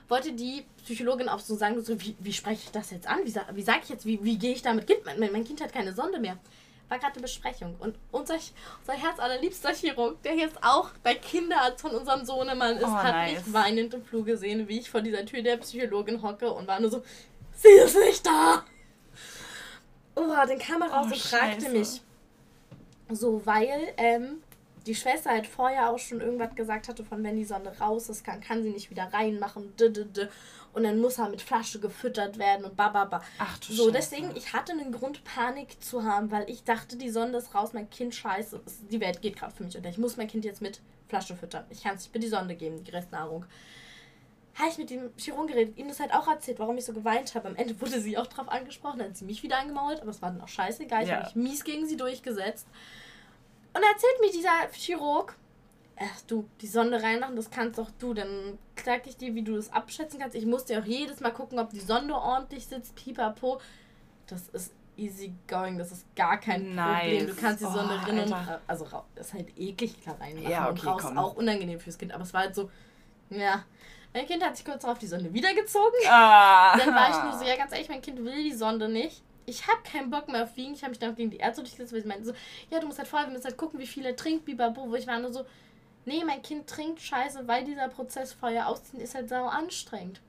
[0.08, 3.20] Wollte die Psychologin auch so sagen, so, wie, wie spreche ich das jetzt an?
[3.24, 4.88] Wie, wie sage ich jetzt, wie, wie gehe ich damit?
[4.88, 5.06] Kind?
[5.06, 6.38] Mein, mein Kind hat keine Sonde mehr
[6.90, 7.76] war gerade eine Besprechung.
[7.80, 8.36] Und unser,
[8.82, 13.46] unser herzallerliebster Chirurg, der jetzt auch bei Kinderarzt von unserem Sohnemann ist, oh, hat nice.
[13.46, 16.80] mich weinend im Flur gesehen, wie ich vor dieser Tür der Psychologin hocke und war
[16.80, 17.04] nur so,
[17.54, 18.66] sie ist nicht da!
[20.20, 21.78] Oh, dann kam er raus oh, und fragte Scheiße.
[21.78, 22.02] mich.
[23.12, 24.44] So, weil ähm,
[24.86, 28.24] die Schwester halt vorher auch schon irgendwas gesagt hatte, von wenn die Sonne raus ist,
[28.24, 29.74] kann, kann sie nicht wieder reinmachen.
[30.74, 33.24] Und dann muss er mit Flasche gefüttert werden und bababa.
[33.40, 33.92] Ach du So, Scheiße.
[33.92, 37.74] deswegen, ich hatte einen Grund, Panik zu haben, weil ich dachte, die Sonne ist raus,
[37.74, 38.60] mein Kind scheiße.
[38.92, 39.90] Die Welt geht gerade für mich unter.
[39.90, 41.66] Ich muss mein Kind jetzt mit Flasche füttern.
[41.72, 43.46] Ich kann es nicht für die Sonne geben, die Restnahrung
[44.60, 47.34] habe ich mit dem Chirurgen geredet, ihm das halt auch erzählt, warum ich so geweint
[47.34, 47.48] habe.
[47.48, 50.22] Am Ende wurde sie auch drauf angesprochen, dann hat sie mich wieder angemault, aber es
[50.22, 51.04] war dann auch scheißegal.
[51.04, 51.16] Ich ja.
[51.16, 52.68] habe mich mies gegen sie durchgesetzt.
[53.74, 55.36] Und erzählt mir dieser Chirurg,
[55.98, 58.14] ach du, die Sonde reinmachen, das kannst doch du.
[58.14, 60.36] Dann zeig ich dir, wie du das abschätzen kannst.
[60.36, 63.62] Ich musste auch jedes Mal gucken, ob die Sonde ordentlich sitzt, pipapo.
[64.28, 67.02] Das ist easy going, das ist gar kein nice.
[67.02, 67.28] Problem.
[67.28, 68.86] Du kannst die Sonde oh, rinnen und also
[69.16, 71.18] das ist halt eklig klar reinmachen ja, okay, und raus komm.
[71.18, 72.12] auch unangenehm fürs Kind.
[72.12, 72.70] Aber es war halt so,
[73.30, 73.64] ja,
[74.14, 76.00] mein Kind hat sich kurz darauf die Sonde wiedergezogen.
[76.08, 76.78] Ah.
[76.78, 79.24] Dann war ich nur so, ja, ganz ehrlich, mein Kind will die Sonde nicht.
[79.46, 80.74] Ich habe keinen Bock mehr auf Wiegen.
[80.74, 82.34] Ich habe mich dann gegen die Ärzte durchgesetzt, weil sie meinten so,
[82.70, 84.90] ja, du musst halt vorher, wir müssen halt gucken, wie viel er trinkt, bibabo.
[84.90, 85.46] Wo ich war nur so,
[86.06, 90.22] nee, mein Kind trinkt scheiße, weil dieser Prozess vorher ausziehen ist halt sau anstrengend.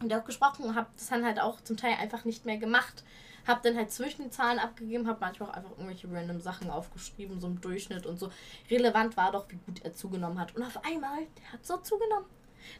[0.00, 3.04] Und auch gesprochen und habe das dann halt auch zum Teil einfach nicht mehr gemacht.
[3.46, 7.40] Hab dann halt zwischen den Zahlen abgegeben, hab manchmal auch einfach irgendwelche random Sachen aufgeschrieben,
[7.40, 8.30] so im Durchschnitt und so.
[8.70, 10.56] Relevant war doch, wie gut er zugenommen hat.
[10.56, 12.26] Und auf einmal, der hat so zugenommen.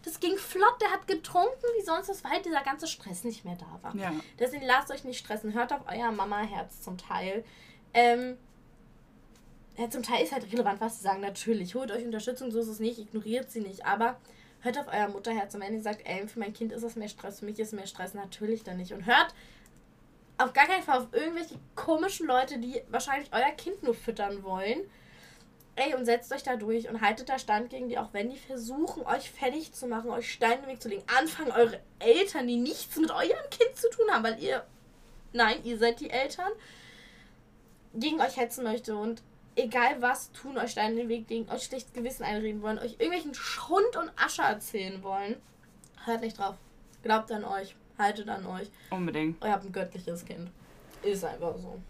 [0.02, 3.56] Das ging flott, der hat getrunken wie sonst was, weil dieser ganze Stress nicht mehr
[3.56, 3.96] da war.
[3.96, 4.12] Ja.
[4.38, 7.44] Deswegen lasst euch nicht stressen, hört auf euer Mama-Herz zum Teil.
[7.92, 8.36] Ähm,
[9.76, 11.20] ja, zum Teil ist halt relevant, was sie sagen.
[11.20, 13.86] Natürlich, holt euch Unterstützung, so ist es nicht, ignoriert sie nicht.
[13.86, 14.20] Aber
[14.60, 15.54] hört auf euer Mutterherz.
[15.54, 17.68] Und wenn ihr sagt, ey, für mein Kind ist es mehr Stress, für mich ist
[17.68, 18.92] es mehr Stress, natürlich dann nicht.
[18.92, 19.34] Und hört
[20.38, 24.80] auf gar keinen Fall auf irgendwelche komischen Leute, die wahrscheinlich euer Kind nur füttern wollen
[25.76, 28.38] Ey, und setzt euch da durch und haltet da stand gegen die, auch wenn die
[28.38, 31.02] versuchen, euch fertig zu machen, euch Steine in den Weg zu legen.
[31.18, 34.64] Anfangen eure Eltern, die nichts mit eurem Kind zu tun haben, weil ihr,
[35.32, 36.52] nein, ihr seid die Eltern,
[37.92, 39.22] gegen euch hetzen möchte und
[39.56, 42.92] egal was tun, euch Steine in den Weg legen, euch schlechtes Gewissen einreden wollen, euch
[42.92, 45.36] irgendwelchen Schund und Asche erzählen wollen.
[46.04, 46.56] Hört nicht drauf.
[47.02, 47.74] Glaubt an euch.
[47.98, 48.68] Haltet an euch.
[48.90, 49.42] Unbedingt.
[49.42, 50.50] Ihr habt ein göttliches Kind.
[51.02, 51.80] Ist einfach so.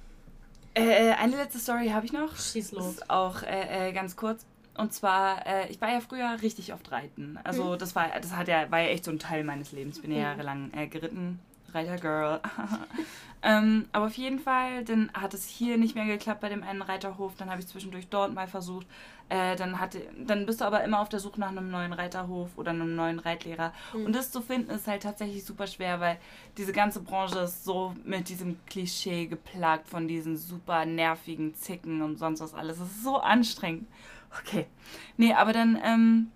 [0.75, 2.37] Äh, äh, eine letzte Story habe ich noch.
[2.37, 2.87] Schieß los.
[2.87, 4.45] ist auch äh, äh, ganz kurz.
[4.77, 7.39] Und zwar, äh, ich war ja früher richtig oft reiten.
[7.45, 7.79] Also mhm.
[7.79, 9.97] das war, das hat ja, war ja echt so ein Teil meines Lebens.
[9.97, 10.25] Ich bin ja mhm.
[10.25, 11.39] jahrelang äh, geritten,
[11.75, 12.41] Reiter-Girl.
[13.43, 16.83] ähm, aber auf jeden Fall, dann hat es hier nicht mehr geklappt bei dem einen
[16.83, 17.35] Reiterhof.
[17.37, 18.87] Dann habe ich zwischendurch dort mal versucht.
[19.31, 22.51] Äh, dann, hatte, dann bist du aber immer auf der Suche nach einem neuen Reiterhof
[22.57, 23.73] oder einem neuen Reitlehrer.
[23.95, 24.07] Mhm.
[24.07, 26.19] Und das zu finden ist halt tatsächlich super schwer, weil
[26.59, 32.19] diese ganze Branche ist so mit diesem Klischee geplagt von diesen super nervigen Zicken und
[32.19, 32.79] sonst was alles.
[32.81, 33.89] Es ist so anstrengend.
[34.41, 34.67] Okay.
[35.17, 36.33] Nee, aber dann ähm,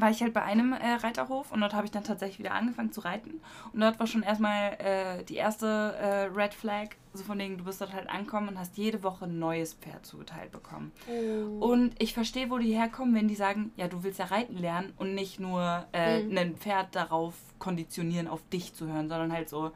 [0.00, 2.92] war ich halt bei einem äh, Reiterhof und dort habe ich dann tatsächlich wieder angefangen
[2.92, 3.40] zu reiten.
[3.72, 7.64] Und dort war schon erstmal äh, die erste äh, Red Flag, so von denen du
[7.64, 10.92] bist dort halt ankommen und hast jede Woche ein neues Pferd zugeteilt bekommen.
[11.08, 11.66] Oh.
[11.66, 14.92] Und ich verstehe, wo die herkommen, wenn die sagen, ja, du willst ja reiten lernen
[14.96, 16.36] und nicht nur äh, mhm.
[16.36, 19.72] ein Pferd darauf konditionieren, auf dich zu hören, sondern halt so,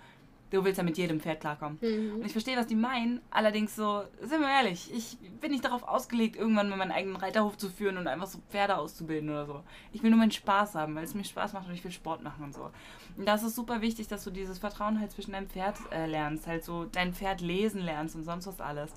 [0.51, 1.79] du willst ja mit jedem Pferd klarkommen.
[1.81, 2.17] Mhm.
[2.17, 3.21] Und ich verstehe, was die meinen.
[3.31, 7.57] Allerdings so, sind wir ehrlich, ich bin nicht darauf ausgelegt, irgendwann mal meinen eigenen Reiterhof
[7.57, 9.63] zu führen und einfach so Pferde auszubilden oder so.
[9.93, 12.23] Ich will nur meinen Spaß haben, weil es mir Spaß macht und ich will Sport
[12.23, 12.71] machen und so.
[13.17, 16.47] Und das ist super wichtig, dass du dieses Vertrauen halt zwischen deinem Pferd äh, lernst,
[16.47, 18.93] halt so dein Pferd lesen lernst und sonst was alles.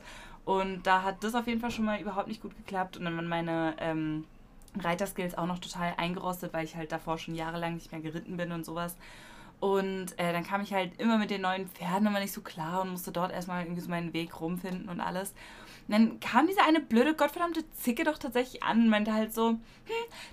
[0.46, 3.16] Und da hat das auf jeden Fall schon mal überhaupt nicht gut geklappt und dann
[3.16, 4.26] waren meine ähm,
[4.78, 8.52] Reiterskills auch noch total eingerostet, weil ich halt davor schon jahrelang nicht mehr geritten bin
[8.52, 8.98] und sowas.
[9.64, 12.82] Und äh, dann kam ich halt immer mit den neuen Pferden immer nicht so klar
[12.82, 15.30] und musste dort erstmal irgendwie so meinen Weg rumfinden und alles.
[15.88, 19.52] Und dann kam diese eine blöde, gottverdammte Zicke doch tatsächlich an und meinte halt so,
[19.52, 19.60] hm,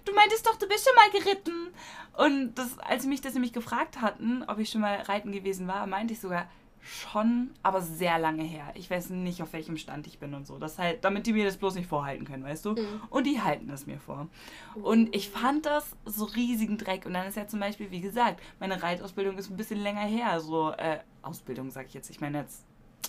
[0.05, 1.69] du meintest doch, du bist schon mal geritten.
[2.17, 5.69] Und das, als sie mich das nämlich gefragt hatten, ob ich schon mal reiten gewesen
[5.69, 6.49] war, meinte ich sogar,
[6.81, 8.73] schon, aber sehr lange her.
[8.75, 10.59] Ich weiß nicht, auf welchem Stand ich bin und so.
[10.59, 12.71] Das halt, damit die mir das bloß nicht vorhalten können, weißt du?
[12.73, 13.01] Mhm.
[13.11, 14.29] Und die halten es mir vor.
[14.75, 17.07] Und ich fand das so riesigen Dreck.
[17.07, 20.41] Und dann ist ja zum Beispiel, wie gesagt, meine Reitausbildung ist ein bisschen länger her.
[20.41, 22.11] So, äh, Ausbildung sag ich jetzt.
[22.11, 22.65] Ich meine jetzt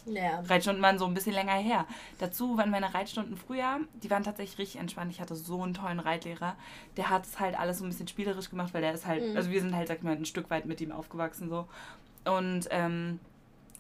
[0.05, 0.39] ja.
[0.41, 1.85] Reitstunden waren so ein bisschen länger her.
[2.19, 5.11] Dazu waren meine Reitstunden früher, die waren tatsächlich richtig entspannt.
[5.11, 6.55] Ich hatte so einen tollen Reitlehrer.
[6.97, 9.37] Der hat es halt alles so ein bisschen spielerisch gemacht, weil der ist halt, mhm.
[9.37, 11.67] also wir sind halt, sag ich mal, ein Stück weit mit ihm aufgewachsen so.
[12.25, 13.19] Und ähm,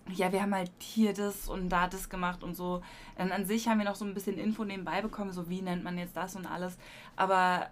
[0.09, 2.81] ja, wir haben halt hier das und da das gemacht und so.
[3.17, 5.83] Dann an sich haben wir noch so ein bisschen Info nebenbei bekommen, so wie nennt
[5.83, 6.77] man jetzt das und alles.
[7.15, 7.69] Aber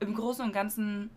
[0.00, 1.10] im Großen und Ganzen,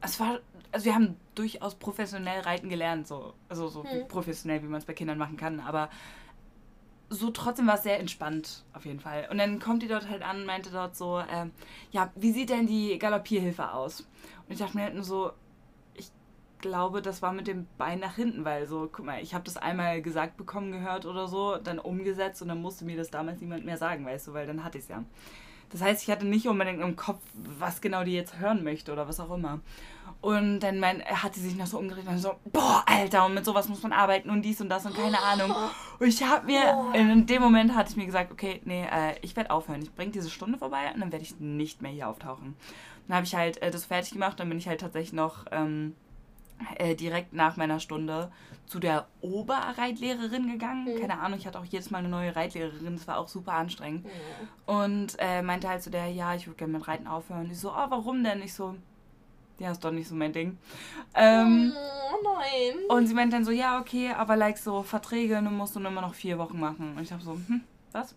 [0.00, 0.40] es war,
[0.70, 3.34] also wir haben durchaus professionell reiten gelernt, so.
[3.48, 4.08] Also so hm.
[4.08, 5.88] professionell, wie man es bei Kindern machen kann, aber
[7.08, 9.28] so trotzdem war es sehr entspannt, auf jeden Fall.
[9.30, 11.46] Und dann kommt die dort halt an und meinte dort so, äh,
[11.90, 14.00] ja, wie sieht denn die Galoppierhilfe aus?
[14.46, 15.32] Und ich dachte mir halt nur so,
[16.62, 19.58] glaube, das war mit dem Bein nach hinten, weil so, guck mal, ich habe das
[19.58, 23.66] einmal gesagt bekommen, gehört oder so, dann umgesetzt und dann musste mir das damals niemand
[23.66, 25.04] mehr sagen, weißt du, weil dann hatte ich es ja.
[25.72, 29.08] Das heißt, ich hatte nicht unbedingt im Kopf, was genau die jetzt hören möchte oder
[29.08, 29.60] was auch immer.
[30.20, 33.44] Und dann mein, hat sie sich noch so umgedreht und so, boah, Alter, und mit
[33.44, 35.52] sowas muss man arbeiten und dies und das und keine Ahnung.
[35.98, 39.34] Und ich habe mir, in dem Moment hatte ich mir gesagt, okay, nee, äh, ich
[39.34, 39.82] werde aufhören.
[39.82, 42.54] Ich bringe diese Stunde vorbei und dann werde ich nicht mehr hier auftauchen.
[43.08, 45.96] Dann habe ich halt äh, das fertig gemacht, dann bin ich halt tatsächlich noch ähm,
[46.76, 48.30] äh, direkt nach meiner Stunde
[48.66, 50.84] zu der Oberreitlehrerin gegangen.
[50.84, 51.00] Mhm.
[51.00, 54.04] Keine Ahnung, ich hatte auch jedes Mal eine neue Reitlehrerin, das war auch super anstrengend.
[54.04, 54.10] Mhm.
[54.66, 57.44] Und äh, meinte halt zu der, ja, ich würde gerne mit Reiten aufhören.
[57.44, 58.42] Und ich so, oh, warum denn?
[58.42, 58.76] Ich so,
[59.58, 60.58] ja, ist doch nicht so mein Ding.
[61.14, 61.72] Ähm,
[62.12, 62.84] oh nein.
[62.88, 66.00] Und sie meinte dann so, ja, okay, aber like so Verträge, du musst du immer
[66.00, 66.96] noch vier Wochen machen.
[66.96, 68.14] Und ich habe so, hm, was?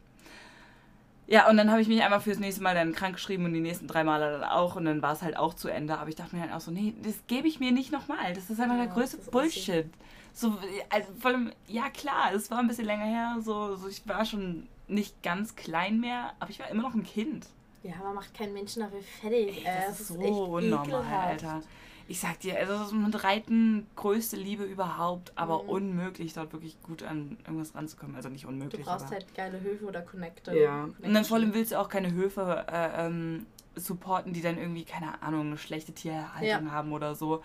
[1.27, 3.59] Ja, und dann habe ich mich einfach fürs nächste Mal dann krank geschrieben und die
[3.59, 5.97] nächsten drei Male dann auch und dann war es halt auch zu Ende.
[5.97, 8.33] Aber ich dachte mir halt auch so, nee, das gebe ich mir nicht nochmal.
[8.33, 9.87] Das ist einfach ja, der größte Bullshit.
[10.33, 10.57] So,
[10.89, 14.25] also vor allem, ja klar, es war ein bisschen länger her, so, so ich war
[14.25, 17.47] schon nicht ganz klein mehr, aber ich war immer noch ein Kind.
[17.83, 19.65] Ja, man macht keinen Menschen dafür fertig.
[19.65, 21.61] Ey, das, das, ist so unnormal, Alter
[22.07, 25.69] ich sag dir, also mit Reiten größte Liebe überhaupt, aber mhm.
[25.69, 28.15] unmöglich, dort wirklich gut an irgendwas ranzukommen.
[28.15, 28.83] Also nicht unmöglich.
[28.83, 30.57] Du brauchst halt geile Höfe oder Connecte.
[30.57, 30.83] Ja.
[30.83, 34.85] Und dann vor allem willst du auch keine Höfe äh, ähm, supporten, die dann irgendwie,
[34.85, 36.71] keine Ahnung, eine schlechte Tierhaltung ja.
[36.71, 37.43] haben oder so.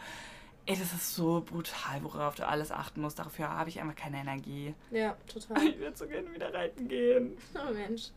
[0.67, 3.19] Ey, das ist so brutal, worauf du alles achten musst.
[3.19, 4.75] Dafür habe ich einfach keine Energie.
[4.91, 5.67] Ja, total.
[5.69, 7.39] Ich würde so gerne wieder reiten gehen.
[7.55, 8.11] Oh Mensch.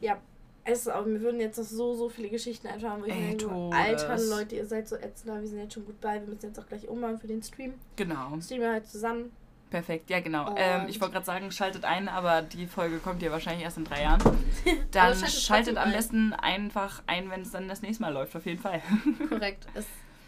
[0.00, 0.20] Ja,
[0.64, 3.54] es, aber mir würden jetzt noch so, so viele Geschichten einfallen, wo ich Ey, denke,
[3.72, 6.58] Alter, Leute, ihr seid so ätzend, wir sind jetzt schon gut bei, wir müssen jetzt
[6.58, 7.74] auch gleich umbauen für den Stream.
[7.96, 8.38] Genau.
[8.40, 9.30] Streamen wir halt zusammen.
[9.70, 10.54] Perfekt, ja genau.
[10.56, 13.84] Ähm, ich wollte gerade sagen, schaltet ein, aber die Folge kommt ja wahrscheinlich erst in
[13.84, 14.22] drei Jahren.
[14.92, 18.60] Dann schaltet am besten einfach ein, wenn es dann das nächste Mal läuft, auf jeden
[18.60, 18.80] Fall.
[19.28, 19.66] Korrekt.
[19.74, 19.86] Es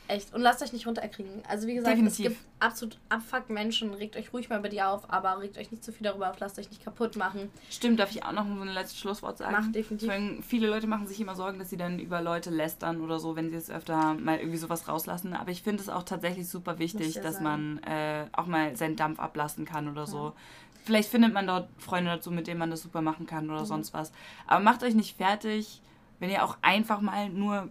[0.09, 0.35] Echt.
[0.35, 1.43] Und lasst euch nicht runterkriegen.
[1.49, 2.27] Also wie gesagt, Definitiv.
[2.27, 3.93] es gibt absolut Abfuck-Menschen.
[3.95, 6.39] Regt euch ruhig mal über die auf, aber regt euch nicht zu viel darüber auf.
[6.39, 7.51] Lasst euch nicht kaputt machen.
[7.71, 9.53] Stimmt, darf ich auch noch so ein letztes Schlusswort sagen?
[9.53, 10.09] Macht definitiv.
[10.09, 13.37] Meine, viele Leute machen sich immer Sorgen, dass sie dann über Leute lästern oder so,
[13.37, 15.35] wenn sie jetzt öfter mal irgendwie sowas rauslassen.
[15.35, 18.97] Aber ich finde es auch tatsächlich super wichtig, ja dass man äh, auch mal seinen
[18.97, 20.07] Dampf ablassen kann oder ja.
[20.07, 20.33] so.
[20.85, 23.67] Vielleicht findet man dort Freunde dazu, mit denen man das super machen kann oder mhm.
[23.67, 24.13] sonst was.
[24.47, 25.83] Aber macht euch nicht fertig,
[26.21, 27.71] wenn ihr auch einfach mal nur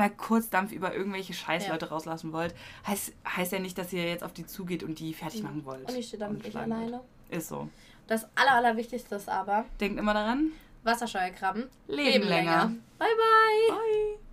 [0.00, 1.92] mal kurz Dampf über irgendwelche Scheißleute Ja.
[1.92, 2.54] rauslassen wollt,
[2.86, 5.88] heißt, heißt ja nicht, dass ihr jetzt auf die zugeht und die fertig machen wollt.
[5.88, 7.00] Und ich stehe damit nicht alleine.
[7.28, 7.68] Ist so.
[8.06, 10.50] Das aller, allerwichtigste ist aber, Denkt immer daran.
[10.82, 12.72] Wasserscheuerkrabben Leben länger.
[12.98, 13.76] Bye, bye.
[13.76, 14.29] Bye.